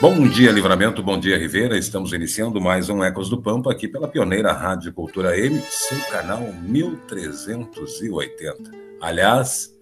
Bom 0.00 0.28
dia, 0.28 0.52
Livramento, 0.52 1.02
bom 1.02 1.18
dia, 1.18 1.36
Rivera. 1.36 1.76
Estamos 1.76 2.12
iniciando 2.12 2.60
mais 2.60 2.88
um 2.88 3.02
Ecos 3.02 3.28
do 3.28 3.42
Pampa 3.42 3.72
aqui 3.72 3.88
pela 3.88 4.06
pioneira 4.06 4.52
Rádio 4.52 4.92
Cultura 4.92 5.36
M, 5.36 5.60
seu 5.68 5.98
canal 6.04 6.52
1380. 6.52 8.70
Aliás, 9.00 9.74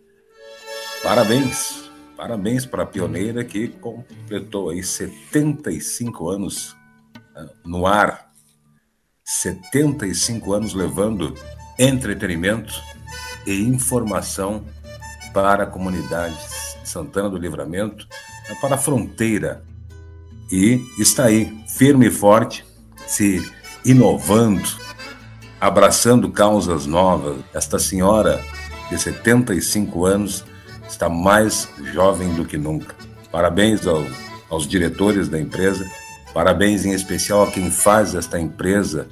parabéns, 1.03 1.91
parabéns 2.17 2.65
para 2.65 2.85
a 2.85 2.87
pioneira 2.87 3.45
que 3.45 3.69
completou 3.69 4.71
aí 4.71 4.83
75 4.83 6.31
anos 6.31 6.75
né, 7.35 7.51
no 7.63 7.87
ar, 7.87 8.31
75 9.23 10.55
anos 10.55 10.73
levando 10.73 11.35
entretenimento 11.79 12.73
e 13.47 13.53
informação 13.53 14.65
para 15.35 15.65
a 15.65 15.67
comunidade 15.67 16.39
Santana 16.85 17.29
do 17.29 17.37
Livramento, 17.37 18.09
para 18.63 18.77
a 18.77 18.79
fronteira 18.79 19.63
e 20.51 20.85
está 20.99 21.25
aí, 21.25 21.53
firme 21.77 22.07
e 22.07 22.11
forte, 22.11 22.65
se 23.07 23.45
inovando, 23.85 24.69
abraçando 25.61 26.31
causas 26.31 26.87
novas. 26.87 27.39
Esta 27.53 27.79
senhora 27.79 28.43
de 28.91 28.99
75 28.99 30.07
anos 30.07 30.45
está 30.89 31.09
mais 31.09 31.69
jovem 31.93 32.33
do 32.35 32.45
que 32.45 32.57
nunca. 32.57 32.95
Parabéns 33.31 33.87
ao, 33.87 34.05
aos 34.49 34.67
diretores 34.67 35.29
da 35.29 35.41
empresa, 35.41 35.85
parabéns 36.33 36.85
em 36.85 36.93
especial 36.93 37.43
a 37.43 37.51
quem 37.51 37.71
faz 37.71 38.15
esta 38.15 38.39
empresa 38.39 39.09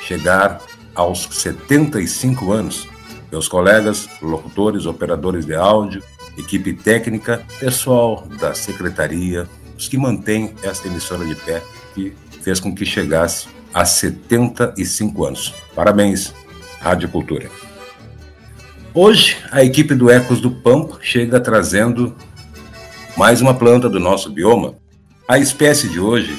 chegar 0.00 0.60
aos 0.94 1.28
75 1.30 2.50
anos. 2.52 2.88
Meus 3.30 3.46
colegas, 3.46 4.08
locutores, 4.22 4.86
operadores 4.86 5.44
de 5.44 5.54
áudio, 5.54 6.02
equipe 6.36 6.72
técnica, 6.72 7.44
pessoal 7.60 8.26
da 8.40 8.54
secretaria, 8.54 9.46
os 9.78 9.86
que 9.86 9.96
mantêm 9.96 10.52
esta 10.62 10.88
emissora 10.88 11.24
de 11.24 11.36
pé, 11.36 11.62
que 11.94 12.12
fez 12.42 12.58
com 12.58 12.74
que 12.74 12.84
chegasse 12.84 13.46
a 13.72 13.84
75 13.84 15.24
anos. 15.24 15.54
Parabéns, 15.74 16.34
Rádio 16.80 17.08
Cultura. 17.08 17.48
Hoje, 18.92 19.36
a 19.52 19.62
equipe 19.62 19.94
do 19.94 20.10
Ecos 20.10 20.40
do 20.40 20.50
Pampa 20.50 20.98
chega 21.00 21.38
trazendo 21.38 22.16
mais 23.16 23.40
uma 23.40 23.54
planta 23.54 23.88
do 23.88 24.00
nosso 24.00 24.30
bioma. 24.30 24.74
A 25.28 25.38
espécie 25.38 25.88
de 25.88 26.00
hoje, 26.00 26.36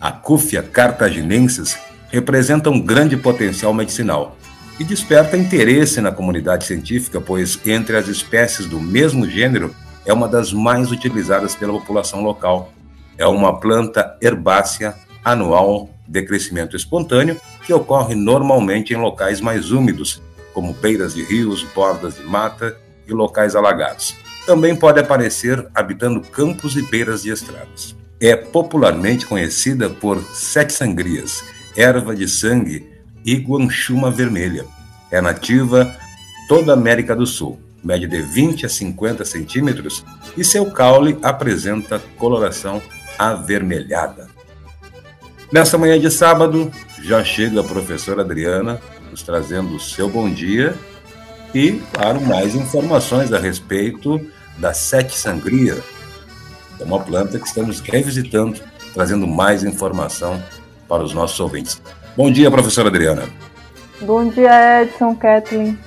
a 0.00 0.10
Cúfia 0.10 0.62
cartaginensis, 0.62 1.76
representa 2.10 2.70
um 2.70 2.80
grande 2.80 3.16
potencial 3.16 3.74
medicinal 3.74 4.38
e 4.80 4.84
desperta 4.84 5.36
interesse 5.36 6.00
na 6.00 6.12
comunidade 6.12 6.64
científica, 6.64 7.20
pois 7.20 7.60
entre 7.66 7.96
as 7.96 8.08
espécies 8.08 8.64
do 8.64 8.80
mesmo 8.80 9.28
gênero 9.28 9.74
é 10.06 10.12
uma 10.12 10.28
das 10.28 10.52
mais 10.52 10.90
utilizadas 10.90 11.54
pela 11.54 11.72
população 11.72 12.22
local. 12.22 12.72
É 13.18 13.26
uma 13.26 13.58
planta 13.58 14.16
herbácea 14.22 14.94
anual 15.24 15.90
de 16.06 16.22
crescimento 16.22 16.76
espontâneo 16.76 17.38
que 17.66 17.72
ocorre 17.74 18.14
normalmente 18.14 18.94
em 18.94 18.96
locais 18.96 19.40
mais 19.40 19.72
úmidos, 19.72 20.22
como 20.54 20.72
beiras 20.72 21.14
de 21.14 21.24
rios, 21.24 21.64
bordas 21.74 22.14
de 22.14 22.22
mata 22.22 22.76
e 23.08 23.12
locais 23.12 23.56
alagados. 23.56 24.14
Também 24.46 24.74
pode 24.74 25.00
aparecer 25.00 25.66
habitando 25.74 26.20
campos 26.20 26.76
e 26.76 26.82
beiras 26.82 27.22
de 27.22 27.30
estradas. 27.30 27.94
É 28.20 28.36
popularmente 28.36 29.26
conhecida 29.26 29.90
por 29.90 30.22
sete 30.32 30.72
sangrias, 30.72 31.44
erva 31.76 32.14
de 32.14 32.28
sangue 32.28 32.88
e 33.24 33.36
guanchuma 33.36 34.10
vermelha. 34.10 34.64
É 35.10 35.20
nativa 35.20 35.92
toda 36.48 36.72
a 36.72 36.74
América 36.74 37.14
do 37.14 37.26
Sul, 37.26 37.58
mede 37.82 38.06
de 38.06 38.22
20 38.22 38.64
a 38.64 38.68
50 38.68 39.24
centímetros 39.24 40.04
e 40.36 40.44
seu 40.44 40.70
caule 40.70 41.18
apresenta 41.22 42.00
coloração 42.16 42.80
avermelhada. 43.18 44.28
Nesta 45.52 45.78
manhã 45.78 45.98
de 45.98 46.10
sábado, 46.10 46.70
já 47.02 47.24
chega 47.24 47.60
a 47.60 47.64
professora 47.64 48.22
Adriana 48.22 48.80
nos 49.10 49.22
trazendo 49.22 49.76
o 49.76 49.80
seu 49.80 50.08
bom 50.08 50.28
dia 50.28 50.74
e, 51.54 51.80
claro, 51.92 52.20
mais 52.20 52.54
informações 52.54 53.32
a 53.32 53.38
respeito 53.38 54.20
da 54.58 54.74
Sete 54.74 55.16
Sangria. 55.16 55.78
É 56.78 56.84
uma 56.84 57.00
planta 57.00 57.38
que 57.38 57.46
estamos 57.46 57.80
revisitando, 57.80 58.60
trazendo 58.92 59.26
mais 59.26 59.64
informação 59.64 60.42
para 60.86 61.02
os 61.02 61.14
nossos 61.14 61.38
ouvintes. 61.40 61.80
Bom 62.16 62.30
dia, 62.30 62.50
professora 62.50 62.88
Adriana. 62.88 63.24
Bom 64.00 64.28
dia, 64.28 64.82
Edson, 64.82 65.14
Kathleen, 65.14 65.78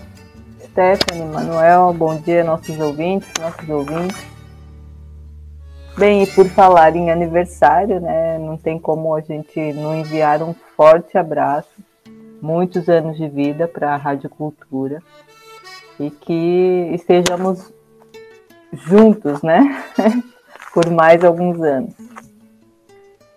Stephanie, 0.71 1.25
Manuel. 1.25 1.93
Bom 1.93 2.19
dia, 2.19 2.43
nossos 2.43 2.77
ouvintes, 2.79 3.29
nossos 3.39 3.69
ouvintes. 3.69 4.30
Bem, 5.97 6.23
e 6.23 6.27
por 6.27 6.47
falar 6.47 6.95
em 6.95 7.11
aniversário, 7.11 7.99
né, 7.99 8.37
não 8.39 8.57
tem 8.57 8.79
como 8.79 9.13
a 9.13 9.21
gente 9.21 9.73
não 9.73 9.93
enviar 9.93 10.41
um 10.41 10.53
forte 10.75 11.17
abraço, 11.17 11.69
muitos 12.41 12.87
anos 12.87 13.17
de 13.17 13.27
vida 13.27 13.67
para 13.67 13.93
a 13.93 13.97
Rádio 13.97 14.29
Cultura 14.29 15.03
e 15.99 16.09
que 16.09 16.91
estejamos 16.93 17.71
juntos, 18.71 19.43
né, 19.43 19.83
por 20.73 20.89
mais 20.89 21.23
alguns 21.25 21.61
anos. 21.61 21.93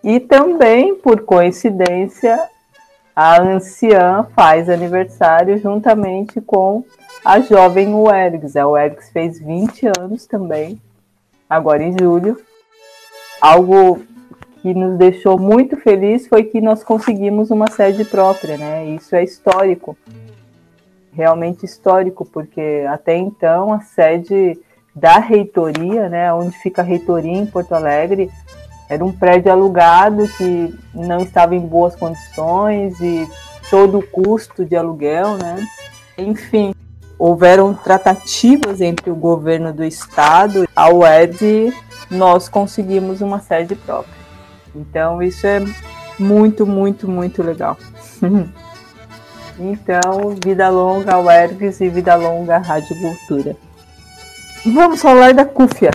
E 0.02 0.20
também, 0.20 0.94
por 0.94 1.22
coincidência, 1.22 2.38
a 3.16 3.42
anciã 3.42 4.28
faz 4.34 4.70
aniversário 4.70 5.58
juntamente 5.58 6.40
com 6.40 6.84
a 7.24 7.40
jovem 7.40 7.94
Uergs. 7.94 8.56
A 8.56 8.66
Uergs 8.68 9.10
fez 9.10 9.40
20 9.40 9.90
anos 9.98 10.24
também 10.26 10.80
agora 11.48 11.82
em 11.82 11.94
julho. 11.98 12.36
Algo 13.40 14.02
que 14.62 14.72
nos 14.72 14.96
deixou 14.96 15.38
muito 15.38 15.76
feliz 15.76 16.26
foi 16.26 16.44
que 16.44 16.60
nós 16.60 16.82
conseguimos 16.82 17.50
uma 17.50 17.68
sede 17.68 18.04
própria, 18.04 18.56
né? 18.56 18.86
Isso 18.86 19.14
é 19.14 19.22
histórico, 19.22 19.96
realmente 21.12 21.64
histórico, 21.64 22.24
porque 22.24 22.84
até 22.88 23.16
então 23.16 23.72
a 23.72 23.80
sede 23.80 24.58
da 24.94 25.18
reitoria, 25.18 26.08
né, 26.08 26.32
onde 26.32 26.56
fica 26.58 26.80
a 26.80 26.84
reitoria 26.84 27.32
em 27.32 27.46
Porto 27.46 27.72
Alegre, 27.72 28.30
era 28.88 29.04
um 29.04 29.12
prédio 29.12 29.50
alugado 29.50 30.28
que 30.36 30.72
não 30.94 31.20
estava 31.20 31.54
em 31.54 31.60
boas 31.60 31.96
condições 31.96 33.00
e 33.00 33.28
todo 33.70 33.98
o 33.98 34.06
custo 34.06 34.64
de 34.64 34.76
aluguel, 34.76 35.36
né? 35.36 35.66
Enfim, 36.16 36.74
houveram 37.18 37.74
tratativas 37.74 38.80
entre 38.80 39.10
o 39.10 39.14
governo 39.14 39.72
do 39.72 39.84
estado, 39.84 40.68
a 40.74 40.92
UED, 40.92 41.72
nós 42.10 42.48
conseguimos 42.48 43.20
uma 43.20 43.40
sede 43.40 43.74
própria. 43.74 44.14
Então 44.74 45.22
isso 45.22 45.46
é 45.46 45.60
muito, 46.18 46.66
muito, 46.66 47.08
muito 47.08 47.42
legal. 47.42 47.76
então, 49.58 50.36
vida 50.42 50.68
longa 50.68 51.12
Ergs 51.42 51.80
e 51.80 51.88
vida 51.88 52.14
longa 52.14 52.58
Rádio 52.58 52.96
Cultura. 53.00 53.56
Vamos 54.66 55.00
falar 55.00 55.34
da 55.34 55.44
cúfia. 55.44 55.90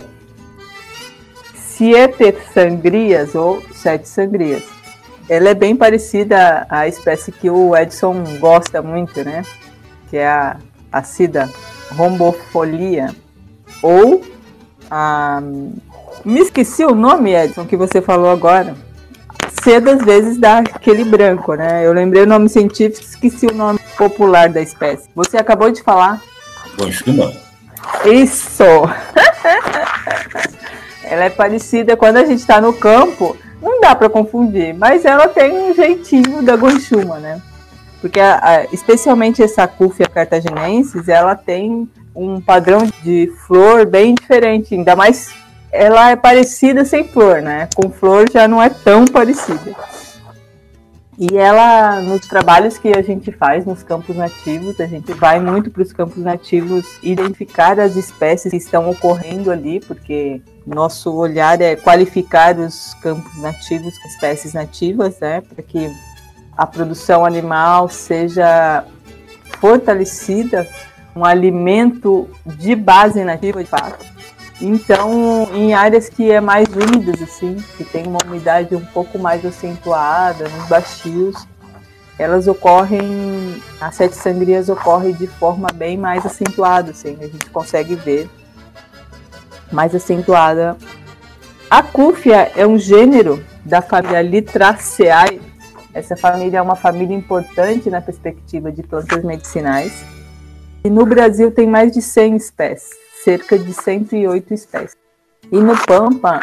Siete 1.54 2.36
sangrias 2.52 3.34
ou 3.34 3.62
sete 3.72 4.08
sangrias. 4.08 4.64
Ela 5.28 5.50
é 5.50 5.54
bem 5.54 5.76
parecida 5.76 6.66
à 6.68 6.88
espécie 6.88 7.32
que 7.32 7.48
o 7.48 7.76
Edson 7.76 8.24
gosta 8.38 8.82
muito, 8.82 9.24
né? 9.24 9.44
Que 10.08 10.18
é 10.18 10.28
a 10.28 10.56
acida 10.92 11.48
rombofolia 11.96 13.14
ou 13.82 14.22
a 14.90 15.40
me 16.24 16.40
esqueci 16.40 16.84
o 16.84 16.94
nome, 16.94 17.34
Edson, 17.34 17.64
que 17.64 17.76
você 17.76 18.02
falou 18.02 18.30
agora. 18.30 18.74
Cedo 19.62 19.90
às 19.90 20.02
vezes 20.02 20.38
dá 20.38 20.58
aquele 20.58 21.04
branco, 21.04 21.54
né? 21.54 21.86
Eu 21.86 21.92
lembrei 21.92 22.22
o 22.22 22.26
nome 22.26 22.48
científico, 22.48 23.02
esqueci 23.02 23.46
o 23.46 23.54
nome 23.54 23.78
popular 23.96 24.48
da 24.48 24.60
espécie. 24.60 25.08
Você 25.14 25.36
acabou 25.36 25.70
de 25.70 25.82
falar? 25.82 26.20
Conchuma. 26.76 27.32
Isso! 28.04 28.64
ela 31.04 31.24
é 31.24 31.30
parecida 31.30 31.96
quando 31.96 32.18
a 32.18 32.24
gente 32.24 32.40
está 32.40 32.60
no 32.60 32.72
campo, 32.72 33.36
não 33.60 33.80
dá 33.80 33.94
para 33.94 34.08
confundir, 34.08 34.74
mas 34.74 35.04
ela 35.04 35.28
tem 35.28 35.52
um 35.52 35.74
jeitinho 35.74 36.42
da 36.42 36.56
gonchuma, 36.56 37.18
né? 37.18 37.40
Porque 38.00 38.20
a, 38.20 38.40
a, 38.42 38.64
especialmente 38.66 39.42
essa 39.42 39.66
cúfia 39.66 40.06
cartaginensis, 40.06 41.08
ela 41.08 41.34
tem 41.34 41.88
um 42.14 42.40
padrão 42.40 42.88
de 43.02 43.32
flor 43.46 43.86
bem 43.86 44.14
diferente, 44.14 44.74
ainda 44.74 44.96
mais 44.96 45.30
ela 45.72 46.10
é 46.10 46.16
parecida 46.16 46.84
sem 46.84 47.04
flor, 47.04 47.40
né? 47.40 47.68
Com 47.74 47.90
flor 47.90 48.28
já 48.30 48.48
não 48.48 48.60
é 48.60 48.68
tão 48.68 49.04
parecida. 49.04 49.76
E 51.22 51.36
ela, 51.36 52.00
nos 52.00 52.26
trabalhos 52.26 52.78
que 52.78 52.88
a 52.96 53.02
gente 53.02 53.30
faz 53.30 53.66
nos 53.66 53.82
campos 53.82 54.16
nativos, 54.16 54.80
a 54.80 54.86
gente 54.86 55.12
vai 55.12 55.38
muito 55.38 55.70
para 55.70 55.82
os 55.82 55.92
campos 55.92 56.22
nativos 56.22 56.86
identificar 57.02 57.78
as 57.78 57.94
espécies 57.94 58.50
que 58.50 58.56
estão 58.56 58.88
ocorrendo 58.88 59.50
ali, 59.50 59.80
porque 59.80 60.40
nosso 60.66 61.12
olhar 61.12 61.60
é 61.60 61.76
qualificar 61.76 62.58
os 62.58 62.94
campos 63.02 63.36
nativos, 63.38 63.94
espécies 64.06 64.54
nativas, 64.54 65.20
né, 65.20 65.42
para 65.42 65.62
que 65.62 65.94
a 66.60 66.66
produção 66.66 67.24
animal 67.24 67.88
seja 67.88 68.84
fortalecida, 69.58 70.68
um 71.16 71.24
alimento 71.24 72.28
de 72.44 72.74
base 72.74 73.24
nativa, 73.24 73.64
de 73.64 73.68
fato 73.70 74.10
então, 74.60 75.48
em 75.54 75.72
áreas 75.72 76.10
que 76.10 76.30
é 76.30 76.38
mais 76.38 76.68
úmidas, 76.68 77.22
assim, 77.22 77.56
que 77.78 77.84
tem 77.84 78.06
uma 78.06 78.18
umidade 78.26 78.76
um 78.76 78.84
pouco 78.84 79.18
mais 79.18 79.44
acentuada, 79.44 80.48
nos 80.50 80.68
baixos, 80.68 81.48
elas 82.18 82.46
ocorrem, 82.46 83.62
as 83.80 83.94
sete 83.94 84.14
sangrias 84.16 84.68
ocorrem 84.68 85.14
de 85.14 85.26
forma 85.26 85.68
bem 85.74 85.96
mais 85.96 86.26
acentuada, 86.26 86.90
assim, 86.90 87.16
a 87.20 87.26
gente 87.26 87.48
consegue 87.48 87.94
ver 87.94 88.28
mais 89.72 89.94
acentuada. 89.94 90.76
A 91.70 91.82
cúfia 91.82 92.52
é 92.54 92.66
um 92.66 92.76
gênero 92.76 93.42
da 93.64 93.80
família 93.80 94.20
Litraceae. 94.20 95.40
Essa 95.92 96.16
família 96.16 96.58
é 96.58 96.62
uma 96.62 96.76
família 96.76 97.16
importante 97.16 97.90
na 97.90 98.00
perspectiva 98.00 98.70
de 98.70 98.82
plantas 98.82 99.24
medicinais. 99.24 100.04
E 100.84 100.90
no 100.90 101.04
Brasil 101.04 101.50
tem 101.50 101.66
mais 101.66 101.92
de 101.92 102.00
100 102.00 102.36
espécies 102.36 103.10
cerca 103.22 103.58
de 103.58 103.72
108 103.72 104.54
espécies. 104.54 104.96
E 105.50 105.58
no 105.58 105.76
Pampa, 105.84 106.40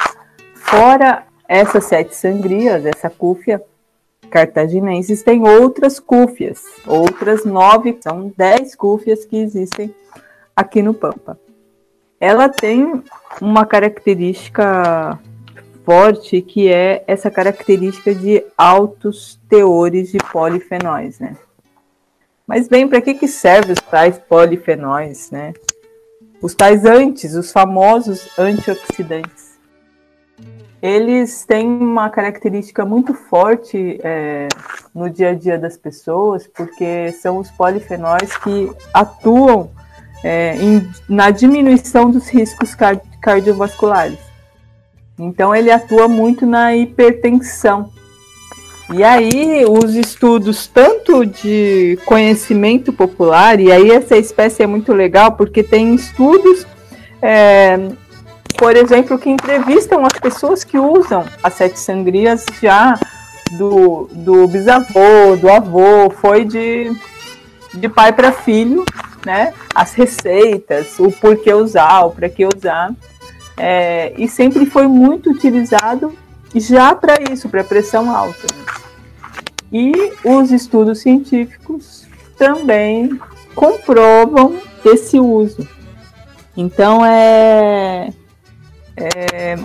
fora 0.53 1.25
essas 1.47 1.85
sete 1.85 2.15
sangrias, 2.15 2.85
essa 2.85 3.09
cúfia 3.09 3.61
cartaginenses, 4.29 5.23
tem 5.23 5.47
outras 5.47 5.99
cúfias, 5.99 6.61
outras 6.85 7.45
nove, 7.45 7.97
são 8.01 8.33
dez 8.35 8.75
cúfias 8.75 9.23
que 9.23 9.37
existem 9.37 9.95
aqui 10.53 10.81
no 10.81 10.93
Pampa. 10.93 11.39
Ela 12.19 12.49
tem 12.49 13.01
uma 13.41 13.65
característica 13.65 15.17
que 16.41 16.69
é 16.69 17.01
essa 17.07 17.31
característica 17.31 18.13
de 18.13 18.43
altos 18.57 19.39
teores 19.47 20.11
de 20.11 20.17
polifenóis, 20.17 21.17
né? 21.17 21.37
Mas 22.45 22.67
bem, 22.67 22.87
para 22.87 22.99
que, 22.99 23.13
que 23.13 23.27
servem 23.27 23.71
os 23.71 23.79
tais 23.79 24.17
polifenóis, 24.17 25.31
né? 25.31 25.53
Os 26.41 26.53
tais 26.53 26.83
antes, 26.83 27.35
os 27.35 27.53
famosos 27.53 28.27
antioxidantes, 28.37 29.57
eles 30.81 31.45
têm 31.45 31.65
uma 31.65 32.09
característica 32.09 32.85
muito 32.85 33.13
forte 33.13 33.97
é, 34.03 34.47
no 34.93 35.09
dia 35.09 35.29
a 35.29 35.33
dia 35.33 35.57
das 35.57 35.77
pessoas, 35.77 36.45
porque 36.47 37.13
são 37.13 37.37
os 37.37 37.49
polifenóis 37.51 38.35
que 38.37 38.69
atuam 38.93 39.71
é, 40.21 40.55
em, 40.57 40.85
na 41.07 41.31
diminuição 41.31 42.11
dos 42.11 42.27
riscos 42.27 42.75
cardiovasculares. 43.21 44.26
Então, 45.19 45.55
ele 45.55 45.71
atua 45.71 46.07
muito 46.07 46.45
na 46.45 46.75
hipertensão. 46.75 47.91
E 48.93 49.03
aí, 49.03 49.65
os 49.65 49.95
estudos 49.95 50.65
tanto 50.67 51.25
de 51.25 51.99
conhecimento 52.05 52.93
popular, 52.93 53.59
e 53.59 53.69
aí 53.69 53.91
essa 53.91 54.15
espécie 54.15 54.63
é 54.63 54.67
muito 54.67 54.93
legal 54.93 55.33
porque 55.33 55.61
tem 55.61 55.93
estudos, 55.93 56.65
é, 57.21 57.89
por 58.57 58.77
exemplo, 58.77 59.17
que 59.17 59.29
entrevistam 59.29 60.05
as 60.05 60.13
pessoas 60.13 60.63
que 60.63 60.79
usam 60.79 61.25
as 61.43 61.53
sete 61.53 61.77
sangrias 61.77 62.45
já 62.61 62.97
do, 63.57 64.09
do 64.11 64.47
bisavô, 64.47 65.35
do 65.39 65.49
avô, 65.49 66.09
foi 66.09 66.45
de, 66.45 66.91
de 67.73 67.89
pai 67.89 68.13
para 68.13 68.31
filho, 68.31 68.85
né? 69.25 69.53
As 69.75 69.93
receitas, 69.93 70.97
o 70.97 71.11
porquê 71.11 71.53
usar, 71.53 72.05
o 72.05 72.11
para 72.11 72.29
que 72.29 72.45
usar. 72.45 72.91
É, 73.57 74.13
e 74.17 74.27
sempre 74.27 74.65
foi 74.65 74.87
muito 74.87 75.31
utilizado 75.31 76.13
já 76.55 76.95
para 76.95 77.31
isso, 77.31 77.49
para 77.49 77.63
pressão 77.63 78.15
alta. 78.15 78.47
E 79.71 79.91
os 80.23 80.51
estudos 80.51 80.99
científicos 80.99 82.05
também 82.37 83.19
comprovam 83.55 84.55
esse 84.85 85.19
uso. 85.19 85.67
Então 86.55 87.05
é, 87.05 88.13
é, 88.95 89.55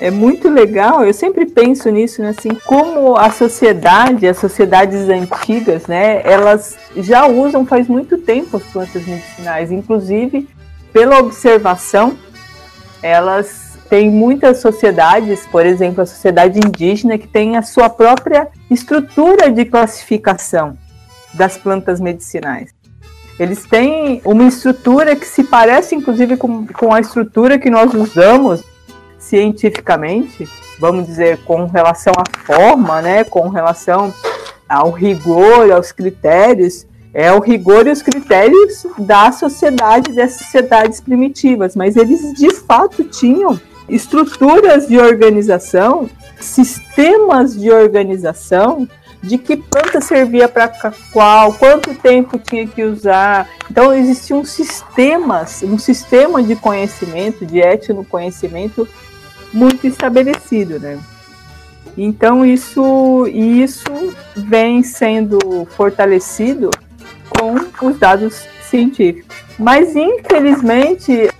é 0.00 0.10
muito 0.10 0.48
legal. 0.48 1.04
Eu 1.04 1.12
sempre 1.12 1.46
penso 1.46 1.90
nisso, 1.90 2.22
né, 2.22 2.30
assim, 2.30 2.54
como 2.66 3.16
a 3.16 3.30
sociedade, 3.30 4.26
as 4.26 4.38
sociedades 4.38 5.08
antigas, 5.08 5.86
né, 5.86 6.22
elas 6.24 6.78
já 6.96 7.26
usam 7.26 7.66
faz 7.66 7.86
muito 7.86 8.18
tempo 8.18 8.56
as 8.56 8.62
plantas 8.64 9.06
medicinais, 9.06 9.70
inclusive 9.70 10.48
pela 10.92 11.18
observação, 11.18 12.16
elas 13.02 13.70
tem 13.90 14.08
muitas 14.08 14.58
sociedades, 14.58 15.46
por 15.48 15.66
exemplo, 15.66 16.00
a 16.00 16.06
sociedade 16.06 16.60
indígena, 16.64 17.18
que 17.18 17.26
tem 17.26 17.56
a 17.56 17.62
sua 17.62 17.90
própria 17.90 18.46
estrutura 18.70 19.50
de 19.50 19.64
classificação 19.64 20.78
das 21.34 21.58
plantas 21.58 22.00
medicinais. 22.00 22.72
Eles 23.36 23.64
têm 23.64 24.20
uma 24.24 24.44
estrutura 24.44 25.16
que 25.16 25.26
se 25.26 25.42
parece, 25.42 25.96
inclusive, 25.96 26.36
com, 26.36 26.66
com 26.68 26.94
a 26.94 27.00
estrutura 27.00 27.58
que 27.58 27.68
nós 27.68 27.92
usamos 27.92 28.62
cientificamente, 29.18 30.48
vamos 30.78 31.06
dizer, 31.06 31.38
com 31.38 31.64
relação 31.66 32.12
à 32.16 32.38
forma, 32.44 33.02
né, 33.02 33.24
com 33.24 33.48
relação 33.48 34.14
ao 34.68 34.90
rigor, 34.92 35.70
aos 35.72 35.90
critérios, 35.90 36.86
é 37.12 37.32
o 37.32 37.40
rigor 37.40 37.86
e 37.86 37.90
os 37.90 38.02
critérios 38.02 38.86
da 38.98 39.32
sociedade, 39.32 40.12
das 40.12 40.34
sociedades 40.34 41.00
primitivas, 41.00 41.74
mas 41.74 41.96
eles 41.96 42.32
de 42.34 42.54
fato 42.54 43.04
tinham 43.04 43.60
estruturas 43.88 44.86
de 44.86 44.98
organização, 44.98 46.08
sistemas 46.38 47.58
de 47.58 47.70
organização, 47.70 48.88
de 49.22 49.36
que 49.36 49.56
planta 49.56 50.00
servia 50.00 50.48
para 50.48 50.68
qual, 51.12 51.52
quanto 51.54 51.94
tempo 51.94 52.38
tinha 52.38 52.66
que 52.66 52.82
usar. 52.84 53.48
Então 53.70 53.92
existiam 53.92 54.44
sistemas, 54.44 55.62
um 55.62 55.78
sistema 55.78 56.42
de 56.42 56.56
conhecimento, 56.56 57.44
de 57.44 57.58
etnoconhecimento 57.58 58.88
muito 59.52 59.86
estabelecido, 59.86 60.78
né? 60.78 60.98
Então 61.98 62.46
isso 62.46 63.26
isso 63.26 63.82
vem 64.36 64.82
sendo 64.82 65.66
fortalecido 65.76 66.70
com 67.78 67.86
os 67.86 67.98
dados 67.98 68.46
científicos. 68.62 69.36
Mas 69.58 69.96
infelizmente 69.96 71.30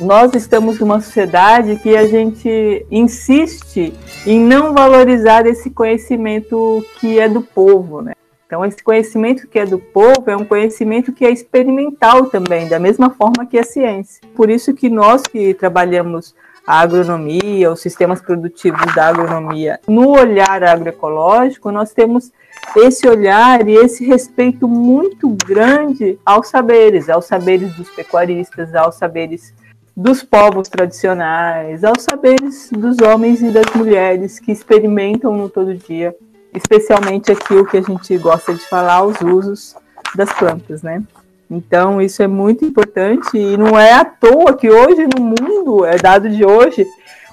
nós 0.00 0.34
estamos 0.34 0.78
numa 0.78 1.00
sociedade 1.00 1.76
que 1.76 1.96
a 1.96 2.06
gente 2.06 2.86
insiste 2.90 3.94
em 4.26 4.38
não 4.38 4.74
valorizar 4.74 5.46
esse 5.46 5.70
conhecimento 5.70 6.84
que 7.00 7.18
é 7.18 7.28
do 7.28 7.40
povo, 7.40 8.02
né? 8.02 8.12
Então, 8.46 8.64
esse 8.64 8.80
conhecimento 8.82 9.48
que 9.48 9.58
é 9.58 9.66
do 9.66 9.78
povo 9.78 10.22
é 10.28 10.36
um 10.36 10.44
conhecimento 10.44 11.12
que 11.12 11.24
é 11.24 11.30
experimental 11.30 12.26
também, 12.26 12.68
da 12.68 12.78
mesma 12.78 13.10
forma 13.10 13.44
que 13.44 13.58
a 13.58 13.64
ciência. 13.64 14.20
Por 14.36 14.48
isso 14.50 14.72
que 14.72 14.88
nós 14.88 15.22
que 15.22 15.52
trabalhamos 15.52 16.32
a 16.64 16.80
agronomia, 16.80 17.72
os 17.72 17.80
sistemas 17.80 18.20
produtivos 18.20 18.94
da 18.94 19.08
agronomia, 19.08 19.80
no 19.88 20.10
olhar 20.10 20.62
agroecológico, 20.62 21.72
nós 21.72 21.92
temos 21.92 22.30
esse 22.76 23.08
olhar 23.08 23.66
e 23.68 23.74
esse 23.74 24.04
respeito 24.04 24.66
muito 24.66 25.36
grande 25.44 26.18
aos 26.24 26.48
saberes, 26.48 27.08
aos 27.08 27.26
saberes 27.26 27.74
dos 27.74 27.88
pecuaristas, 27.90 28.74
aos 28.74 28.96
saberes 28.96 29.54
dos 29.96 30.22
povos 30.22 30.68
tradicionais, 30.68 31.82
aos 31.84 32.02
saberes 32.02 32.68
dos 32.70 32.98
homens 33.00 33.40
e 33.40 33.50
das 33.50 33.66
mulheres 33.74 34.38
que 34.38 34.52
experimentam 34.52 35.34
no 35.34 35.48
todo 35.48 35.74
dia, 35.74 36.14
especialmente 36.54 37.32
aquilo 37.32 37.64
que 37.64 37.78
a 37.78 37.82
gente 37.82 38.16
gosta 38.18 38.52
de 38.52 38.60
falar, 38.68 39.04
os 39.04 39.20
usos 39.20 39.74
das 40.14 40.30
plantas, 40.32 40.82
né? 40.82 41.02
Então, 41.50 42.02
isso 42.02 42.22
é 42.22 42.26
muito 42.26 42.64
importante 42.64 43.36
e 43.36 43.56
não 43.56 43.78
é 43.78 43.92
à 43.92 44.04
toa 44.04 44.54
que 44.54 44.68
hoje 44.68 45.06
no 45.16 45.22
mundo, 45.22 45.84
é 45.84 45.96
dado 45.96 46.28
de 46.28 46.44
hoje, 46.44 46.86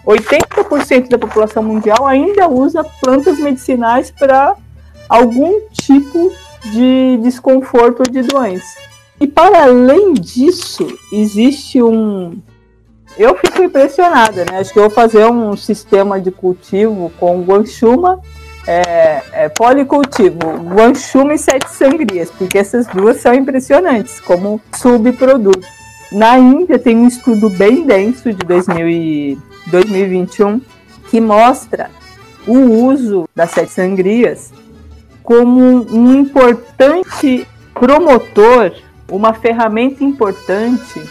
80% 0.06 1.10
da 1.10 1.18
população 1.18 1.64
mundial 1.64 2.06
ainda 2.06 2.48
usa 2.48 2.84
plantas 3.02 3.40
medicinais 3.40 4.12
para 4.12 4.56
algum 5.14 5.60
tipo 5.72 6.34
de 6.72 7.20
desconforto 7.22 8.00
ou 8.00 8.12
de 8.12 8.24
doença. 8.24 8.80
E 9.22 9.28
para 9.28 9.66
além 9.66 10.16
disso, 10.16 10.88
existe 11.12 11.84
um, 11.84 12.42
eu 13.16 13.38
fico 13.38 13.62
impressionada, 13.62 14.44
né? 14.44 14.58
Acho 14.58 14.74
que 14.74 14.80
eu 14.80 14.84
vou 14.84 14.92
fazer 14.92 15.24
um 15.26 15.56
sistema 15.56 16.20
de 16.20 16.32
cultivo 16.32 17.12
com 17.20 17.44
guanchuma, 17.44 18.20
é, 18.66 19.22
é, 19.34 19.50
policultivo, 19.50 20.40
guanchuma 20.74 21.36
e 21.36 21.38
sete 21.38 21.70
sangrias, 21.70 22.32
porque 22.32 22.58
essas 22.58 22.88
duas 22.88 23.18
são 23.18 23.36
impressionantes 23.36 24.20
como 24.20 24.60
subproduto. 24.76 25.68
Na 26.12 26.40
Índia 26.40 26.80
tem 26.80 26.98
um 26.98 27.08
estudo 27.08 27.52
bem 27.52 27.86
denso 27.86 28.34
de 28.34 28.44
2000 28.48 28.90
e 28.90 29.38
2021 29.68 30.60
que 31.12 31.22
mostra 31.22 31.92
o 32.48 32.58
uso 32.58 33.30
das 33.36 33.52
sete 33.52 33.72
sangrias 33.72 34.52
como 35.24 35.60
um 35.90 36.20
importante 36.20 37.48
promotor, 37.74 38.74
uma 39.10 39.34
ferramenta 39.34 40.04
importante 40.04 41.02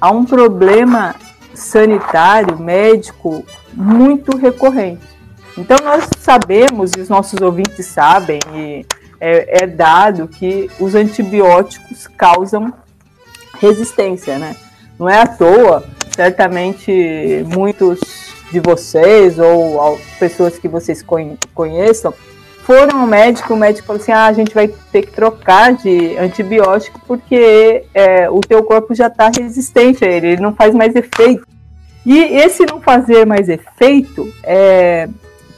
a 0.00 0.10
um 0.10 0.24
problema 0.24 1.14
sanitário, 1.52 2.58
médico 2.58 3.44
muito 3.74 4.36
recorrente. 4.36 5.02
Então 5.58 5.76
nós 5.82 6.08
sabemos, 6.18 6.92
e 6.96 7.00
os 7.00 7.08
nossos 7.08 7.40
ouvintes 7.40 7.86
sabem, 7.86 8.38
e 8.54 8.86
é, 9.20 9.64
é 9.64 9.66
dado 9.66 10.28
que 10.28 10.70
os 10.78 10.94
antibióticos 10.94 12.06
causam 12.06 12.72
resistência, 13.58 14.38
né? 14.38 14.56
Não 14.98 15.08
é 15.08 15.20
à 15.20 15.26
toa, 15.26 15.84
certamente 16.14 17.44
muitos 17.54 18.00
de 18.50 18.60
vocês 18.60 19.38
ou 19.38 20.00
pessoas 20.18 20.58
que 20.58 20.68
vocês 20.68 21.04
conheçam 21.54 22.14
foram 22.70 23.00
ao 23.00 23.06
médico, 23.08 23.52
o 23.52 23.56
médico 23.56 23.84
falou 23.84 24.00
assim, 24.00 24.12
ah, 24.12 24.26
a 24.26 24.32
gente 24.32 24.54
vai 24.54 24.68
ter 24.68 25.02
que 25.02 25.10
trocar 25.10 25.74
de 25.74 26.16
antibiótico 26.16 27.00
porque 27.04 27.84
é, 27.92 28.30
o 28.30 28.38
teu 28.38 28.62
corpo 28.62 28.94
já 28.94 29.08
está 29.08 29.28
resistente 29.28 30.04
a 30.04 30.08
ele, 30.08 30.28
ele 30.28 30.40
não 30.40 30.54
faz 30.54 30.72
mais 30.72 30.94
efeito. 30.94 31.44
E 32.06 32.16
esse 32.16 32.64
não 32.64 32.80
fazer 32.80 33.26
mais 33.26 33.48
efeito 33.48 34.32
é, 34.44 35.08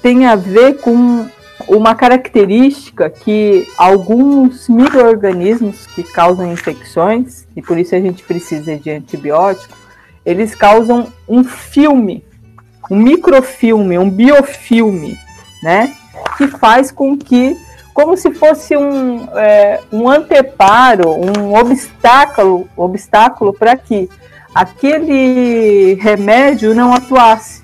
tem 0.00 0.25
a 0.25 0.37
ver 0.37 0.78
com 0.78 1.26
uma 1.69 1.95
característica 1.95 3.11
que 3.11 3.66
alguns 3.76 4.66
micro-organismos 4.66 5.87
que 5.88 6.02
causam 6.02 6.50
infecções, 6.50 7.47
e 7.54 7.61
por 7.61 7.76
isso 7.76 7.95
a 7.95 8.00
gente 8.00 8.23
precisa 8.23 8.75
de 8.78 8.90
antibiótico, 8.90 9.76
eles 10.25 10.54
causam 10.54 11.12
um 11.28 11.45
filme, 11.45 12.25
um 12.90 12.97
microfilme, 12.97 13.99
um 13.99 14.09
biofilme, 14.09 15.19
né? 15.62 15.95
Que 16.37 16.47
faz 16.49 16.90
com 16.90 17.16
que, 17.16 17.57
como 17.95 18.16
se 18.16 18.33
fosse 18.33 18.76
um, 18.76 19.28
é, 19.37 19.81
um 19.92 20.09
anteparo, 20.09 21.11
um 21.11 21.54
obstáculo, 21.54 22.69
obstáculo 22.76 23.52
para 23.52 23.76
que 23.76 24.09
aquele 24.54 25.95
remédio 25.95 26.75
não 26.75 26.92
atuasse. 26.92 27.62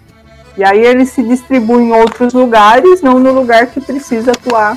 E 0.56 0.64
aí 0.64 0.80
ele 0.80 1.06
se 1.06 1.22
distribui 1.22 1.82
em 1.84 1.92
outros 1.92 2.32
lugares, 2.32 3.00
não 3.00 3.18
no 3.18 3.32
lugar 3.32 3.68
que 3.68 3.80
precisa 3.80 4.32
atuar 4.32 4.76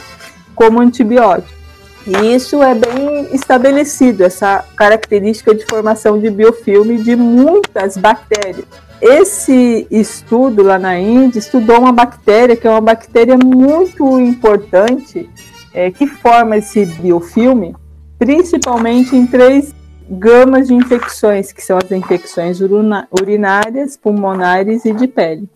como 0.54 0.80
antibiótico. 0.80 1.62
E 2.06 2.36
isso 2.36 2.62
é 2.64 2.74
bem 2.74 3.30
estabelecido, 3.34 4.24
essa 4.24 4.66
característica 4.76 5.54
de 5.54 5.66
formação 5.66 6.20
de 6.20 6.30
biofilme 6.30 6.98
de 7.02 7.16
muitas 7.16 7.96
bactérias. 7.98 8.66
Esse 9.02 9.88
estudo 9.90 10.62
lá 10.62 10.78
na 10.78 11.00
Índia 11.00 11.40
estudou 11.40 11.80
uma 11.80 11.92
bactéria 11.92 12.56
que 12.56 12.68
é 12.68 12.70
uma 12.70 12.82
bactéria 12.82 13.36
muito 13.36 14.20
importante 14.20 15.28
é, 15.74 15.90
que 15.90 16.06
forma 16.06 16.58
esse 16.58 16.86
biofilme, 16.86 17.76
principalmente 18.20 19.16
em 19.16 19.26
três 19.26 19.74
gamas 20.08 20.68
de 20.68 20.76
infecções, 20.76 21.52
que 21.52 21.64
são 21.64 21.80
as 21.80 21.90
infecções 21.92 22.60
urinárias, 22.62 23.98
pulmonares 23.98 24.86
e 24.86 24.94
de 24.94 25.08
pele. 25.08 25.50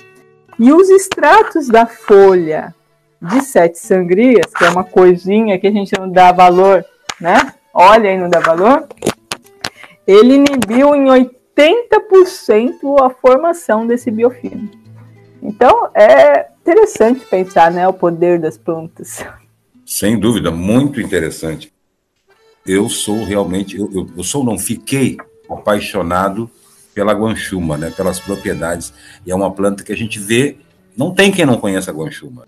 E 0.58 0.72
os 0.72 0.90
extratos 0.90 1.68
da 1.68 1.86
folha 1.86 2.74
de 3.22 3.42
sete 3.42 3.78
sangrias, 3.78 4.52
que 4.58 4.64
é 4.64 4.70
uma 4.70 4.84
coisinha 4.84 5.60
que 5.60 5.68
a 5.68 5.72
gente 5.72 5.92
não 6.00 6.10
dá 6.10 6.32
valor, 6.32 6.84
né? 7.20 7.54
Olha 7.74 8.10
aí, 8.10 8.18
não 8.18 8.30
dá 8.30 8.40
valor. 8.40 8.88
Ele 10.08 10.36
inibiu 10.36 10.96
em 10.96 11.06
80% 11.06 11.32
a 13.02 13.10
formação 13.10 13.88
desse 13.88 14.12
biofilme. 14.12 14.70
Então, 15.42 15.90
é 15.94 16.48
interessante 16.62 17.26
pensar, 17.26 17.72
né, 17.72 17.88
o 17.88 17.94
poder 17.94 18.40
das 18.40 18.58
plantas. 18.58 19.24
Sem 19.86 20.20
dúvida, 20.20 20.52
muito 20.52 21.00
interessante. 21.00 21.72
Eu 22.66 22.90
sou 22.90 23.24
realmente, 23.24 23.78
eu, 23.78 23.90
eu, 23.94 24.10
eu 24.18 24.24
sou, 24.24 24.44
não 24.44 24.58
fiquei 24.58 25.18
apaixonado 25.50 26.50
pela 26.94 27.14
guanchuma, 27.14 27.78
né, 27.78 27.92
pelas 27.92 28.20
propriedades. 28.20 28.92
E 29.26 29.32
é 29.32 29.36
uma 29.36 29.52
planta 29.52 29.84
que 29.84 29.94
a 29.94 29.98
gente 29.98 30.20
vê, 30.20 30.58
não 30.98 31.14
tem 31.14 31.32
quem 31.32 31.46
não 31.46 31.58
conheça 31.58 31.92
a 31.92 31.94
guanchuma. 31.94 32.48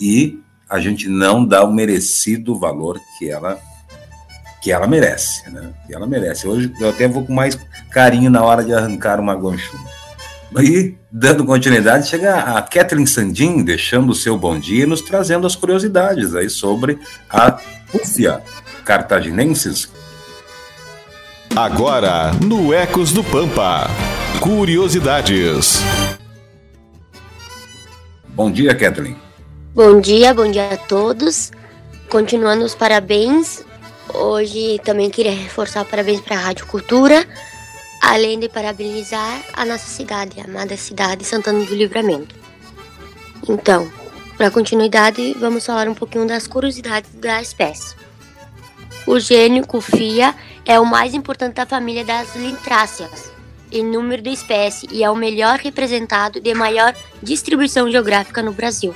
E 0.00 0.40
a 0.68 0.80
gente 0.80 1.08
não 1.08 1.44
dá 1.44 1.64
o 1.64 1.72
merecido 1.72 2.58
valor 2.58 2.98
que 3.18 3.28
ela 3.28 3.60
que 4.68 4.72
ela 4.72 4.86
merece, 4.86 5.48
né? 5.50 5.72
Que 5.86 5.94
ela 5.94 6.06
merece. 6.06 6.46
Hoje 6.46 6.70
eu 6.78 6.90
até 6.90 7.08
vou 7.08 7.24
com 7.24 7.32
mais 7.32 7.58
carinho 7.90 8.30
na 8.30 8.44
hora 8.44 8.62
de 8.62 8.74
arrancar 8.74 9.18
uma 9.18 9.32
guanchuma. 9.32 9.88
E, 10.60 10.94
dando 11.10 11.42
continuidade, 11.46 12.06
chega 12.06 12.34
a 12.34 12.60
Kathleen 12.60 13.06
Sandin, 13.06 13.64
deixando 13.64 14.10
o 14.10 14.14
seu 14.14 14.36
bom 14.36 14.58
dia 14.58 14.82
e 14.82 14.86
nos 14.86 15.00
trazendo 15.00 15.46
as 15.46 15.56
curiosidades 15.56 16.34
aí 16.34 16.50
sobre 16.50 16.98
a 17.30 17.52
Púfia 17.90 18.42
cartaginensis, 18.84 19.90
Agora, 21.56 22.32
no 22.44 22.72
Ecos 22.74 23.10
do 23.10 23.24
Pampa. 23.24 23.88
Curiosidades. 24.38 25.80
Bom 28.28 28.50
dia, 28.52 28.74
Kathleen. 28.74 29.16
Bom 29.74 29.98
dia, 29.98 30.34
bom 30.34 30.50
dia 30.50 30.74
a 30.74 30.76
todos. 30.76 31.50
Continuando 32.10 32.66
os 32.66 32.74
parabéns. 32.74 33.66
Hoje 34.14 34.80
também 34.84 35.10
queria 35.10 35.32
reforçar 35.32 35.84
parabéns 35.84 36.20
para 36.20 36.36
a 36.36 36.40
Rádio 36.40 36.66
Cultura, 36.66 37.26
além 38.02 38.38
de 38.38 38.48
parabenizar 38.48 39.42
a 39.52 39.64
nossa 39.64 39.86
cidade, 39.86 40.40
a 40.40 40.44
amada 40.44 40.76
cidade 40.76 41.24
Santana 41.24 41.64
do 41.64 41.74
Livramento. 41.74 42.34
Então, 43.48 43.90
para 44.36 44.50
continuidade, 44.50 45.34
vamos 45.38 45.64
falar 45.66 45.88
um 45.88 45.94
pouquinho 45.94 46.26
das 46.26 46.46
curiosidades 46.46 47.10
da 47.14 47.42
espécie. 47.42 47.94
O 49.06 49.18
gênio 49.18 49.66
Cufia 49.66 50.34
é 50.64 50.78
o 50.78 50.86
mais 50.86 51.14
importante 51.14 51.54
da 51.54 51.66
família 51.66 52.04
das 52.04 52.34
lintráceas 52.36 53.30
em 53.70 53.84
número 53.84 54.22
de 54.22 54.30
espécie 54.30 54.86
e 54.90 55.04
é 55.04 55.10
o 55.10 55.16
melhor 55.16 55.58
representado 55.58 56.40
de 56.40 56.54
maior 56.54 56.94
distribuição 57.22 57.90
geográfica 57.90 58.42
no 58.42 58.52
Brasil. 58.52 58.94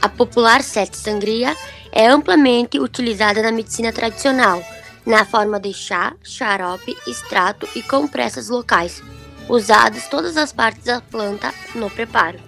A 0.00 0.08
popular 0.08 0.62
sete 0.62 0.96
sangria 0.96 1.56
é 1.92 2.08
amplamente 2.08 2.80
utilizada 2.80 3.42
na 3.42 3.52
medicina 3.52 3.92
tradicional, 3.92 4.62
na 5.06 5.24
forma 5.24 5.60
de 5.60 5.72
chá, 5.72 6.14
xarope, 6.22 6.96
extrato 7.06 7.68
e 7.76 7.82
compressas 7.82 8.48
locais, 8.48 9.02
usadas 9.48 10.08
todas 10.08 10.36
as 10.36 10.52
partes 10.52 10.84
da 10.84 11.00
planta 11.00 11.52
no 11.74 11.90
preparo. 11.90 12.38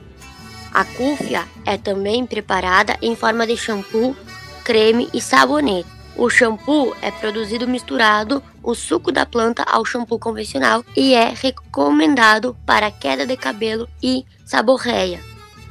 A 0.72 0.84
cúfia 0.84 1.44
é 1.64 1.76
também 1.76 2.26
preparada 2.26 2.96
em 3.02 3.14
forma 3.14 3.46
de 3.46 3.56
shampoo, 3.56 4.16
creme 4.64 5.08
e 5.12 5.20
sabonete 5.20 5.94
o 6.16 6.30
shampoo 6.30 6.94
é 7.02 7.10
produzido 7.10 7.66
misturado 7.66 8.40
o 8.62 8.74
suco 8.74 9.10
da 9.10 9.26
planta 9.26 9.64
ao 9.64 9.84
shampoo 9.84 10.18
convencional 10.18 10.84
e 10.96 11.12
é 11.12 11.34
recomendado 11.34 12.56
para 12.64 12.90
queda 12.90 13.26
de 13.26 13.36
cabelo 13.36 13.88
e 14.00 14.24
saborreia. 14.44 15.20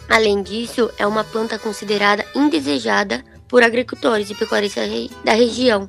Além 0.10 0.44
disso, 0.44 0.92
é 0.98 1.08
uma 1.08 1.24
planta 1.24 1.58
considerada 1.58 2.26
indesejada 2.36 3.24
por 3.54 3.62
agricultores 3.62 4.32
e 4.32 4.34
pecuaristas 4.34 4.90
da 5.24 5.34
região. 5.34 5.88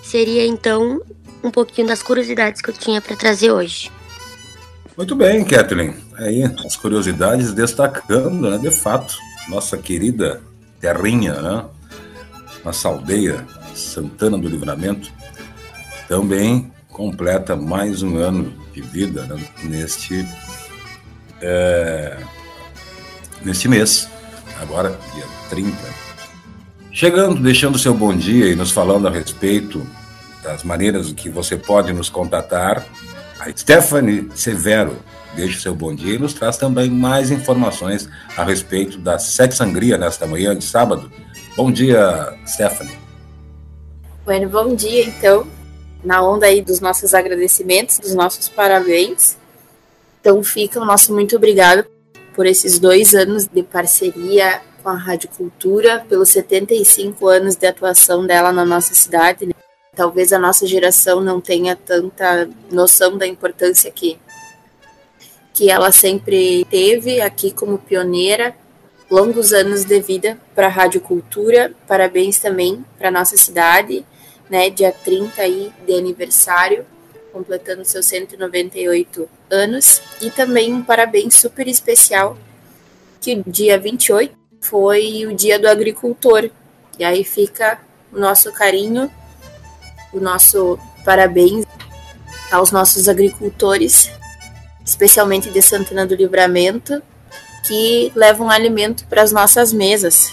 Seria 0.00 0.46
então 0.46 1.02
um 1.42 1.50
pouquinho 1.50 1.88
das 1.88 2.04
curiosidades 2.04 2.62
que 2.62 2.70
eu 2.70 2.74
tinha 2.74 3.00
para 3.00 3.16
trazer 3.16 3.50
hoje. 3.50 3.90
Muito 4.96 5.16
bem, 5.16 5.44
Kathleen. 5.44 5.92
Aí 6.14 6.44
as 6.64 6.76
curiosidades 6.76 7.52
destacando, 7.52 8.48
né, 8.48 8.58
de 8.58 8.70
fato, 8.70 9.18
nossa 9.48 9.76
querida 9.76 10.40
terrinha, 10.78 11.34
né? 11.42 11.64
nossa 12.64 12.86
aldeia 12.86 13.44
Santana 13.74 14.38
do 14.38 14.48
Livramento, 14.48 15.10
também 16.06 16.72
completa 16.90 17.56
mais 17.56 18.04
um 18.04 18.18
ano 18.18 18.54
de 18.72 18.82
vida 18.82 19.24
né, 19.24 19.48
neste, 19.64 20.24
é, 21.42 22.18
neste 23.42 23.66
mês, 23.66 24.08
agora 24.60 24.96
dia 25.12 25.26
30. 25.48 26.09
Chegando, 26.92 27.40
deixando 27.40 27.78
seu 27.78 27.94
bom 27.94 28.14
dia 28.14 28.46
e 28.46 28.56
nos 28.56 28.70
falando 28.70 29.08
a 29.08 29.10
respeito 29.10 29.86
das 30.42 30.64
maneiras 30.64 31.12
que 31.12 31.28
você 31.28 31.56
pode 31.56 31.92
nos 31.92 32.08
contatar, 32.08 32.84
a 33.38 33.50
Stephanie 33.56 34.28
Severo 34.34 34.96
deixa 35.34 35.60
seu 35.60 35.74
bom 35.74 35.94
dia 35.94 36.14
e 36.14 36.18
nos 36.18 36.34
traz 36.34 36.56
também 36.56 36.90
mais 36.90 37.30
informações 37.30 38.08
a 38.36 38.44
respeito 38.44 38.98
da 38.98 39.18
Sete 39.18 39.54
Sangria 39.54 39.96
nesta 39.96 40.26
manhã 40.26 40.56
de 40.56 40.64
sábado, 40.64 41.10
Bom 41.56 41.70
dia, 41.70 42.32
Stephanie. 42.46 42.96
Bueno, 44.24 44.48
bom 44.48 44.74
dia, 44.74 45.04
então. 45.04 45.46
Na 46.02 46.22
onda 46.22 46.46
aí 46.46 46.62
dos 46.62 46.80
nossos 46.80 47.12
agradecimentos, 47.12 47.98
dos 47.98 48.14
nossos 48.14 48.48
parabéns. 48.48 49.36
Então 50.20 50.42
fica 50.42 50.80
o 50.80 50.84
nosso 50.84 51.12
muito 51.12 51.36
obrigado 51.36 51.84
por 52.34 52.46
esses 52.46 52.78
dois 52.78 53.14
anos 53.14 53.46
de 53.46 53.62
parceria 53.62 54.62
com 54.82 54.88
a 54.88 54.96
Rádio 54.96 55.28
Cultura, 55.30 56.04
pelos 56.08 56.30
75 56.30 57.26
anos 57.28 57.56
de 57.56 57.66
atuação 57.66 58.26
dela 58.26 58.52
na 58.52 58.64
nossa 58.64 58.94
cidade. 58.94 59.46
Né? 59.46 59.52
talvez 60.00 60.32
a 60.32 60.38
nossa 60.38 60.66
geração 60.66 61.20
não 61.20 61.42
tenha 61.42 61.76
tanta 61.76 62.48
noção 62.70 63.18
da 63.18 63.26
importância 63.26 63.90
que 63.90 64.18
que 65.52 65.68
ela 65.68 65.92
sempre 65.92 66.64
teve 66.70 67.20
aqui 67.20 67.50
como 67.50 67.76
pioneira, 67.76 68.56
longos 69.10 69.52
anos 69.52 69.84
de 69.84 70.00
vida 70.00 70.38
para 70.54 70.68
a 70.68 70.70
Rádio 70.70 71.02
Cultura, 71.02 71.74
parabéns 71.86 72.38
também 72.38 72.82
para 72.96 73.10
nossa 73.10 73.36
cidade, 73.36 74.06
né, 74.48 74.70
dia 74.70 74.90
30 74.90 75.42
aí 75.42 75.70
de 75.86 75.92
aniversário, 75.92 76.86
completando 77.30 77.84
seus 77.84 78.06
198 78.06 79.28
anos, 79.50 80.00
e 80.22 80.30
também 80.30 80.72
um 80.72 80.82
parabéns 80.82 81.34
super 81.34 81.68
especial 81.68 82.38
que 83.20 83.42
dia 83.46 83.78
28 83.78 84.39
foi 84.60 85.26
o 85.26 85.34
dia 85.34 85.58
do 85.58 85.68
agricultor. 85.68 86.50
E 86.98 87.04
aí 87.04 87.24
fica 87.24 87.80
o 88.12 88.18
nosso 88.18 88.52
carinho 88.52 89.10
o 90.12 90.20
nosso 90.20 90.78
parabéns 91.04 91.64
aos 92.50 92.72
nossos 92.72 93.08
agricultores, 93.08 94.10
especialmente 94.84 95.50
de 95.50 95.62
Santana 95.62 96.06
do 96.06 96.14
Livramento, 96.14 97.02
que 97.66 98.12
levam 98.14 98.50
alimento 98.50 99.06
para 99.06 99.22
as 99.22 99.30
nossas 99.30 99.72
mesas. 99.72 100.32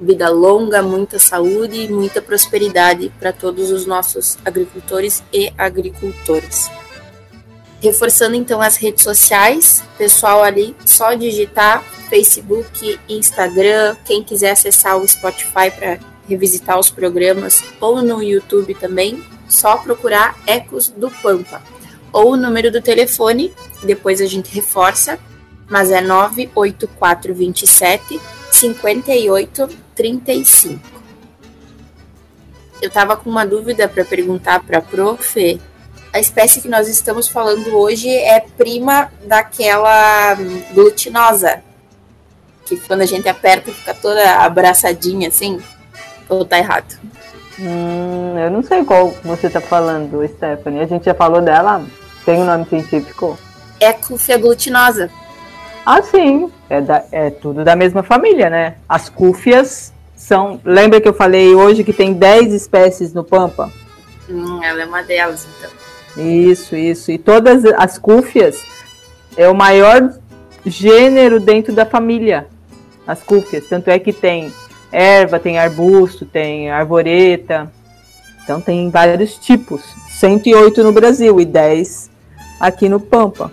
Vida 0.00 0.30
longa, 0.30 0.82
muita 0.82 1.18
saúde 1.18 1.82
e 1.82 1.88
muita 1.88 2.22
prosperidade 2.22 3.12
para 3.18 3.32
todos 3.32 3.70
os 3.70 3.86
nossos 3.86 4.38
agricultores 4.44 5.22
e 5.32 5.52
agricultoras. 5.58 6.70
Reforçando 7.80 8.36
então 8.36 8.60
as 8.60 8.76
redes 8.76 9.02
sociais, 9.02 9.82
pessoal 9.96 10.42
ali, 10.42 10.76
só 10.84 11.14
digitar 11.14 11.82
Facebook, 12.10 13.00
Instagram, 13.08 13.96
quem 14.04 14.22
quiser 14.22 14.50
acessar 14.50 14.98
o 14.98 15.08
Spotify 15.08 15.70
para 15.74 15.98
revisitar 16.28 16.78
os 16.78 16.90
programas 16.90 17.64
ou 17.80 18.02
no 18.02 18.22
YouTube 18.22 18.74
também, 18.74 19.24
só 19.48 19.78
procurar 19.78 20.38
Ecos 20.46 20.88
do 20.88 21.10
Pampa. 21.10 21.62
Ou 22.12 22.32
o 22.32 22.36
número 22.36 22.70
do 22.70 22.82
telefone, 22.82 23.50
depois 23.82 24.20
a 24.20 24.26
gente 24.26 24.54
reforça, 24.54 25.18
mas 25.68 25.90
é 25.90 26.02
98427 26.02 28.20
5835. 28.50 31.00
Eu 32.82 32.88
estava 32.88 33.16
com 33.16 33.30
uma 33.30 33.46
dúvida 33.46 33.88
para 33.88 34.04
perguntar 34.04 34.60
para 34.60 34.76
a 34.78 34.82
prof. 34.82 35.60
A 36.12 36.18
espécie 36.18 36.60
que 36.60 36.68
nós 36.68 36.88
estamos 36.88 37.28
falando 37.28 37.76
hoje 37.76 38.08
é 38.08 38.40
prima 38.40 39.12
daquela 39.26 40.34
glutinosa, 40.74 41.62
que 42.66 42.76
quando 42.78 43.02
a 43.02 43.06
gente 43.06 43.28
aperta 43.28 43.70
fica 43.70 43.94
toda 43.94 44.42
abraçadinha 44.42 45.28
assim. 45.28 45.60
Ou 46.28 46.44
tá 46.44 46.58
errado? 46.58 46.98
Hum, 47.58 48.38
eu 48.38 48.50
não 48.50 48.62
sei 48.62 48.84
qual 48.84 49.14
você 49.24 49.48
tá 49.48 49.60
falando, 49.60 50.26
Stephanie. 50.28 50.80
A 50.80 50.86
gente 50.86 51.04
já 51.04 51.14
falou 51.14 51.40
dela? 51.40 51.84
Tem 52.24 52.40
um 52.40 52.44
nome 52.44 52.64
científico? 52.66 53.38
É 53.78 53.92
cúfia 53.92 54.36
glutinosa. 54.36 55.10
Ah, 55.84 56.02
sim. 56.02 56.50
É, 56.68 56.80
da, 56.80 57.04
é 57.12 57.30
tudo 57.30 57.64
da 57.64 57.76
mesma 57.76 58.02
família, 58.02 58.50
né? 58.50 58.76
As 58.88 59.08
cúfias 59.08 59.92
são. 60.16 60.60
Lembra 60.64 61.00
que 61.00 61.08
eu 61.08 61.14
falei 61.14 61.54
hoje 61.54 61.84
que 61.84 61.92
tem 61.92 62.12
10 62.12 62.52
espécies 62.52 63.12
no 63.12 63.24
Pampa? 63.24 63.70
Hum, 64.28 64.62
ela 64.62 64.82
é 64.82 64.86
uma 64.86 65.02
delas, 65.02 65.46
então. 65.58 65.70
Isso, 66.20 66.76
isso. 66.76 67.10
E 67.10 67.18
todas 67.18 67.64
as 67.64 67.98
cúfias 67.98 68.62
é 69.36 69.48
o 69.48 69.54
maior 69.54 70.12
gênero 70.64 71.40
dentro 71.40 71.72
da 71.72 71.86
família. 71.86 72.46
As 73.06 73.22
cúfias. 73.22 73.66
Tanto 73.66 73.88
é 73.88 73.98
que 73.98 74.12
tem 74.12 74.52
erva, 74.92 75.38
tem 75.38 75.58
arbusto, 75.58 76.24
tem 76.24 76.70
arvoreta. 76.70 77.72
Então 78.42 78.60
tem 78.60 78.90
vários 78.90 79.36
tipos. 79.36 79.82
108 80.18 80.82
no 80.82 80.92
Brasil 80.92 81.40
e 81.40 81.44
10 81.44 82.10
aqui 82.58 82.88
no 82.88 83.00
Pampa. 83.00 83.50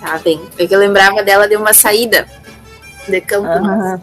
Tá 0.00 0.18
bem. 0.18 0.40
Porque 0.56 0.74
eu 0.74 0.78
lembrava 0.78 1.22
dela 1.22 1.48
de 1.48 1.56
uma 1.56 1.72
saída 1.72 2.26
de 3.08 3.20
campo. 3.20 3.48
Uhum. 3.48 4.00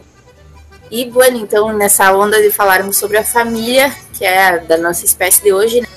E, 0.89 1.05
bueno, 1.09 1.37
então, 1.37 1.71
nessa 1.71 2.11
onda 2.11 2.41
de 2.41 2.51
falarmos 2.51 2.97
sobre 2.97 3.17
a 3.17 3.23
família, 3.23 3.91
que 4.13 4.25
é 4.25 4.59
da 4.59 4.77
nossa 4.77 5.05
espécie 5.05 5.41
de 5.41 5.53
hoje, 5.53 5.79
né? 5.79 5.87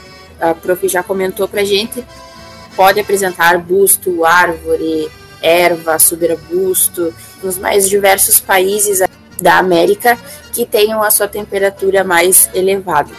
A 0.50 0.54
prof 0.54 0.86
já 0.88 1.02
comentou 1.02 1.48
pra 1.48 1.64
gente, 1.64 2.04
pode 2.76 3.00
apresentar 3.00 3.46
arbusto, 3.46 4.24
árvore, 4.24 5.10
erva, 5.40 5.98
subarbusto, 5.98 7.14
nos 7.42 7.58
mais 7.58 7.88
diversos 7.88 8.40
países 8.40 9.02
da 9.40 9.58
América 9.58 10.18
que 10.52 10.64
tenham 10.64 11.02
a 11.02 11.10
sua 11.10 11.28
temperatura 11.28 12.04
mais 12.04 12.48
elevada. 12.54 13.10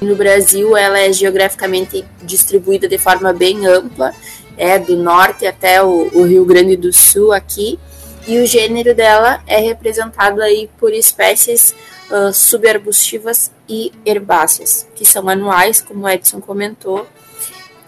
No 0.00 0.14
Brasil, 0.14 0.76
ela 0.76 0.98
é 0.98 1.12
geograficamente 1.12 2.04
distribuída 2.22 2.88
de 2.88 2.98
forma 2.98 3.32
bem 3.32 3.66
ampla, 3.66 4.12
é 4.56 4.78
do 4.78 4.96
norte 4.96 5.46
até 5.46 5.82
o, 5.82 6.08
o 6.14 6.22
Rio 6.24 6.44
Grande 6.44 6.76
do 6.76 6.92
Sul 6.92 7.32
aqui, 7.32 7.78
e 8.26 8.38
o 8.38 8.46
gênero 8.46 8.94
dela 8.94 9.42
é 9.46 9.58
representado 9.58 10.42
aí 10.42 10.68
por 10.78 10.92
espécies 10.92 11.74
uh, 12.10 12.32
subarbustivas 12.32 13.50
e 13.68 13.92
herbáceas, 14.04 14.86
que 14.94 15.04
são 15.04 15.28
anuais, 15.28 15.80
como 15.80 16.04
o 16.04 16.08
Edson 16.08 16.40
comentou, 16.40 17.06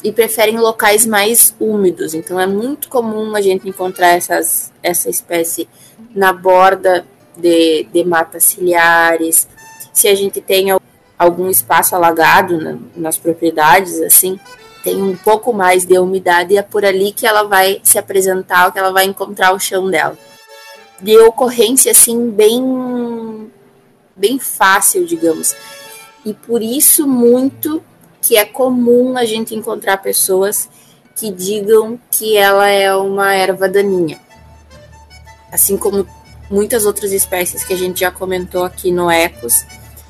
e 0.03 0.11
preferem 0.11 0.59
locais 0.59 1.05
mais 1.05 1.55
úmidos. 1.61 2.15
Então 2.15 2.41
é 2.41 2.47
muito 2.47 2.89
comum 2.89 3.35
a 3.35 3.41
gente 3.41 3.69
encontrar 3.69 4.09
essas, 4.09 4.73
essa 4.83 5.11
espécie 5.11 5.69
na 6.15 6.33
borda 6.33 7.07
de, 7.37 7.85
de 7.93 8.05
matas 8.05 8.45
ciliares, 8.45 9.47
se 9.93 10.09
a 10.09 10.15
gente 10.15 10.41
tem 10.41 10.69
algum 11.19 11.51
espaço 11.51 11.95
alagado 11.95 12.59
na, 12.59 12.79
nas 12.97 13.19
propriedades, 13.19 14.01
assim, 14.01 14.39
tem 14.83 15.03
um 15.03 15.17
pouco 15.17 15.53
mais 15.53 15.85
de 15.85 15.99
umidade 15.99 16.55
e 16.55 16.59
é 16.59 16.63
por 16.63 16.85
ali 16.85 17.13
que 17.13 17.27
ela 17.27 17.43
vai 17.43 17.81
se 17.83 17.99
apresentar, 17.99 18.73
que 18.73 18.79
ela 18.79 18.93
vai 18.93 19.05
encontrar 19.05 19.53
o 19.53 19.59
chão 19.59 19.91
dela. 19.91 20.17
De 21.01 21.19
ocorrência, 21.19 21.93
assim, 21.93 22.31
bem, 22.31 23.51
bem 24.21 24.39
fácil, 24.39 25.07
digamos. 25.07 25.57
E 26.25 26.35
por 26.35 26.63
isso, 26.63 27.07
muito 27.07 27.83
que 28.21 28.37
é 28.37 28.45
comum 28.45 29.17
a 29.17 29.25
gente 29.25 29.55
encontrar 29.55 29.97
pessoas 29.97 30.69
que 31.17 31.33
digam 31.33 31.99
que 32.11 32.37
ela 32.37 32.69
é 32.69 32.95
uma 32.95 33.35
erva 33.35 33.69
daninha. 33.69 34.21
Assim 35.51 35.77
como 35.77 36.07
muitas 36.51 36.85
outras 36.85 37.13
espécies 37.13 37.65
que 37.65 37.73
a 37.73 37.77
gente 37.77 38.01
já 38.01 38.11
comentou 38.11 38.63
aqui 38.65 38.93
no 38.93 39.11
Ecos, 39.11 39.65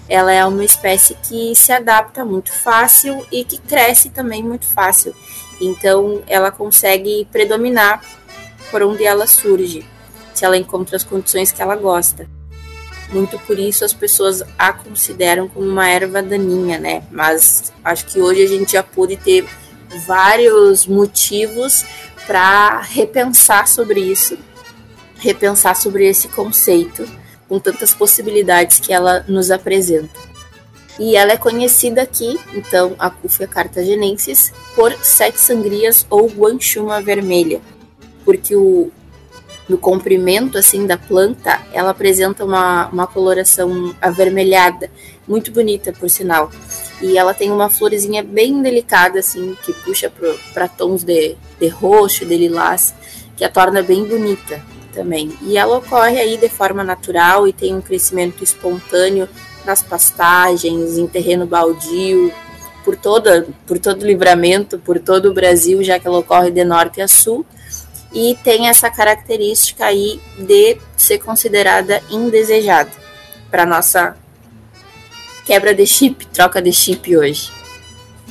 ela 0.09 0.33
é 0.33 0.45
uma 0.45 0.65
espécie 0.65 1.15
que 1.15 1.55
se 1.55 1.73
adapta 1.73 2.25
muito 2.25 2.53
fácil 2.53 3.25
e 3.31 3.45
que 3.45 3.59
cresce 3.59 4.11
também 4.11 4.43
muito 4.43 4.67
fácil. 4.67 5.15
Então, 5.61 6.23
ela 6.27 6.51
consegue 6.51 7.29
predominar 7.31 8.03
por 8.71 8.83
onde 8.83 9.05
ela 9.05 9.27
surge, 9.27 9.87
se 10.35 10.45
ela 10.45 10.57
encontra 10.57 10.97
as 10.97 11.05
condições 11.05 11.53
que 11.53 11.63
ela 11.63 11.77
gosta. 11.77 12.29
Muito 13.13 13.39
por 13.41 13.59
isso 13.59 13.85
as 13.85 13.93
pessoas 13.93 14.43
a 14.59 14.73
consideram 14.73 15.49
como 15.49 15.67
uma 15.67 15.89
erva 15.89 16.23
daninha, 16.23 16.79
né? 16.79 17.03
Mas 17.11 17.73
acho 17.85 18.07
que 18.07 18.21
hoje 18.21 18.43
a 18.43 18.47
gente 18.47 18.73
já 18.73 18.83
pôde 18.83 19.17
ter 19.17 19.49
vários 20.07 20.87
motivos 20.87 21.85
para 22.27 22.81
repensar 22.81 23.67
sobre 23.67 24.01
isso 24.01 24.39
repensar 25.21 25.77
sobre 25.77 26.09
esse 26.09 26.29
conceito, 26.29 27.07
com 27.49 27.59
tantas 27.59 27.95
possibilidades 27.95 28.81
que 28.81 28.93
ela 28.93 29.25
nos 29.29 29.51
apresenta. 29.51 30.19
E 30.99 31.17
ela 31.17 31.33
é 31.33 31.37
conhecida 31.37 32.03
aqui, 32.03 32.39
então, 32.53 32.95
a 32.99 33.09
Cúfia 33.09 33.47
cartagenensis, 33.47 34.53
por 34.75 34.93
sete 35.03 35.39
sangrias 35.39 36.07
ou 36.11 36.29
guanchuma 36.29 37.01
vermelha, 37.01 37.61
porque 38.25 38.55
o, 38.57 38.91
no 39.71 39.79
comprimento 39.79 40.59
assim 40.59 40.85
da 40.85 40.99
planta, 40.99 41.61
ela 41.73 41.91
apresenta 41.91 42.45
uma, 42.45 42.89
uma 42.89 43.07
coloração 43.07 43.95
avermelhada, 44.03 44.91
muito 45.29 45.53
bonita, 45.53 45.93
por 45.93 46.11
sinal. 46.11 46.51
E 47.01 47.17
ela 47.17 47.33
tem 47.33 47.53
uma 47.53 47.71
florzinha 47.71 48.21
bem 48.21 48.61
delicada, 48.61 49.21
assim, 49.21 49.57
que 49.63 49.73
puxa 49.73 50.13
para 50.53 50.67
tons 50.67 51.05
de, 51.05 51.37
de 51.61 51.69
roxo, 51.69 52.27
de 52.27 52.37
lilás, 52.37 52.93
que 53.37 53.45
a 53.45 53.49
torna 53.49 53.81
bem 53.81 54.05
bonita 54.05 54.61
também. 54.93 55.33
E 55.41 55.57
ela 55.57 55.79
ocorre 55.79 56.19
aí 56.19 56.37
de 56.37 56.49
forma 56.49 56.83
natural 56.83 57.47
e 57.47 57.53
tem 57.53 57.73
um 57.73 57.81
crescimento 57.81 58.43
espontâneo 58.43 59.29
nas 59.65 59.85
pastagens, 59.85 60.99
em 60.99 61.07
terreno 61.07 61.47
baldio, 61.47 62.33
por 62.85 62.97
toda, 62.97 63.47
por 63.69 63.79
todo 63.79 64.03
o 64.03 64.07
livramento, 64.07 64.81
por 64.81 64.99
todo 64.99 65.31
o 65.31 65.33
Brasil, 65.33 65.81
já 65.85 65.97
que 66.01 66.09
ela 66.09 66.19
ocorre 66.19 66.51
de 66.51 66.65
norte 66.65 67.01
a 67.01 67.07
sul, 67.07 67.47
e 68.13 68.37
tem 68.43 68.69
essa 68.69 68.91
característica 68.91 69.85
aí 69.85 70.21
de 70.39 70.79
ser 70.97 71.19
considerada 71.19 72.03
indesejada 72.11 72.91
para 73.51 73.67
nossa 73.67 74.17
quebra 75.45 75.75
de 75.75 75.87
chip, 75.87 76.27
troca 76.27 76.61
de 76.61 76.73
chip 76.73 77.17
hoje. 77.17 77.51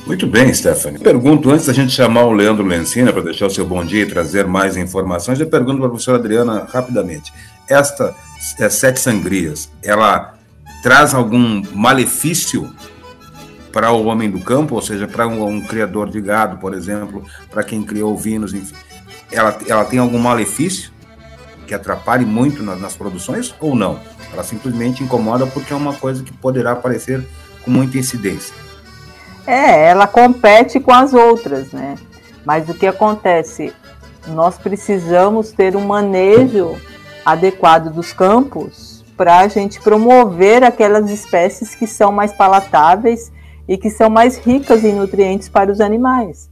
Muito 0.06 0.26
bem, 0.26 0.52
Stephanie. 0.52 0.98
Pergunto, 0.98 1.50
antes 1.50 1.66
da 1.66 1.72
gente 1.72 1.92
chamar 1.92 2.24
o 2.24 2.32
Leandro 2.32 2.64
Lencina 2.64 3.12
para 3.12 3.22
deixar 3.22 3.46
o 3.46 3.50
seu 3.50 3.66
bom 3.66 3.84
dia 3.84 4.02
e 4.02 4.06
trazer 4.06 4.46
mais 4.46 4.76
informações, 4.76 5.38
eu 5.38 5.46
pergunto 5.46 5.78
para 5.78 5.86
a 5.86 5.90
professora 5.90 6.18
Adriana 6.18 6.66
rapidamente. 6.70 7.32
Esta 7.68 8.14
é, 8.58 8.68
Sete 8.70 8.98
Sangrias, 8.98 9.70
ela 9.82 10.34
traz 10.82 11.14
algum 11.14 11.62
malefício 11.74 12.74
para 13.70 13.92
o 13.92 14.06
homem 14.06 14.30
do 14.30 14.40
campo, 14.40 14.74
ou 14.74 14.82
seja, 14.82 15.06
para 15.06 15.28
um, 15.28 15.46
um, 15.46 15.60
criador 15.60 16.10
de 16.10 16.20
gado, 16.20 16.56
por 16.56 16.74
exemplo, 16.74 17.22
para 17.50 17.62
quem 17.62 17.82
criou 17.82 18.12
ovinos, 18.14 18.52
enfim, 18.52 18.74
ela, 19.32 19.56
ela 19.66 19.84
tem 19.84 19.98
algum 19.98 20.18
malefício 20.18 20.92
que 21.66 21.74
atrapalhe 21.74 22.24
muito 22.24 22.62
nas, 22.62 22.80
nas 22.80 22.94
produções 22.94 23.54
ou 23.60 23.74
não? 23.74 24.00
Ela 24.32 24.42
simplesmente 24.42 25.02
incomoda 25.02 25.46
porque 25.46 25.72
é 25.72 25.76
uma 25.76 25.94
coisa 25.94 26.22
que 26.22 26.32
poderá 26.32 26.72
aparecer 26.72 27.24
com 27.62 27.70
muita 27.70 27.98
incidência. 27.98 28.54
É, 29.46 29.88
ela 29.88 30.06
compete 30.06 30.78
com 30.78 30.92
as 30.92 31.14
outras, 31.14 31.72
né? 31.72 31.96
Mas 32.44 32.68
o 32.68 32.74
que 32.74 32.86
acontece? 32.86 33.72
Nós 34.26 34.58
precisamos 34.58 35.52
ter 35.52 35.76
um 35.76 35.86
manejo 35.86 36.76
adequado 37.24 37.92
dos 37.92 38.12
campos 38.12 39.04
para 39.16 39.38
a 39.38 39.48
gente 39.48 39.80
promover 39.80 40.64
aquelas 40.64 41.10
espécies 41.10 41.74
que 41.74 41.86
são 41.86 42.10
mais 42.10 42.32
palatáveis 42.32 43.30
e 43.68 43.76
que 43.76 43.90
são 43.90 44.10
mais 44.10 44.38
ricas 44.38 44.82
em 44.84 44.94
nutrientes 44.94 45.48
para 45.48 45.70
os 45.70 45.80
animais. 45.80 46.49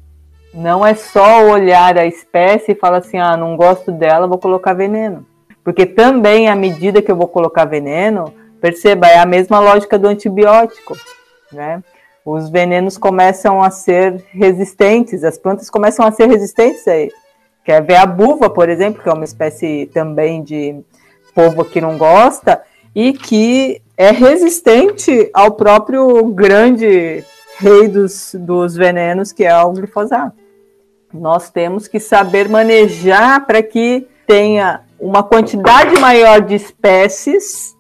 Não 0.52 0.84
é 0.84 0.94
só 0.94 1.44
olhar 1.44 1.98
a 1.98 2.06
espécie 2.06 2.72
e 2.72 2.74
falar 2.74 2.98
assim, 2.98 3.18
ah, 3.18 3.37
não 3.37 3.56
gosto 3.56 3.92
dela, 3.92 4.26
vou 4.26 4.38
colocar 4.38 4.72
veneno. 4.72 5.26
Porque 5.62 5.84
também, 5.84 6.48
à 6.48 6.56
medida 6.56 7.02
que 7.02 7.11
eu 7.11 7.16
vou 7.16 7.28
colocar 7.28 7.64
veneno, 7.66 8.32
perceba, 8.61 9.06
é 9.06 9.18
a 9.18 9.26
mesma 9.26 9.61
lógica 9.61 9.98
do 9.98 10.08
antibiótico, 10.08 10.96
né? 11.52 11.82
Os 12.24 12.50
venenos 12.50 12.98
começam 12.98 13.62
a 13.62 13.70
ser 13.70 14.24
resistentes, 14.30 15.24
as 15.24 15.38
plantas 15.38 15.70
começam 15.70 16.06
a 16.06 16.12
ser 16.12 16.26
resistentes 16.26 16.87
a 16.88 16.96
ele. 16.96 17.12
Quer 17.64 17.82
ver 17.82 17.96
a 17.96 18.06
buva, 18.06 18.48
por 18.48 18.68
exemplo, 18.68 19.02
que 19.02 19.08
é 19.08 19.12
uma 19.12 19.24
espécie 19.24 19.90
também 19.92 20.42
de 20.42 20.80
povo 21.34 21.64
que 21.64 21.80
não 21.80 21.98
gosta, 21.98 22.62
e 22.94 23.12
que 23.12 23.80
é 23.96 24.11
resistente 24.11 25.30
ao 25.32 25.52
próprio 25.52 26.24
grande 26.28 27.22
rei 27.59 27.88
dos, 27.88 28.35
dos 28.38 28.77
venenos, 28.77 29.33
que 29.33 29.44
é 29.44 29.57
o 29.62 29.73
glifosato. 29.73 30.37
Nós 31.12 31.51
temos 31.51 31.88
que 31.88 31.99
saber 31.99 32.49
manejar 32.49 33.47
para 33.47 33.62
que 33.62 34.07
tenha 34.27 34.83
uma 35.01 35.23
quantidade 35.23 35.99
maior 35.99 36.40
de 36.40 36.55
espécies 36.55 37.75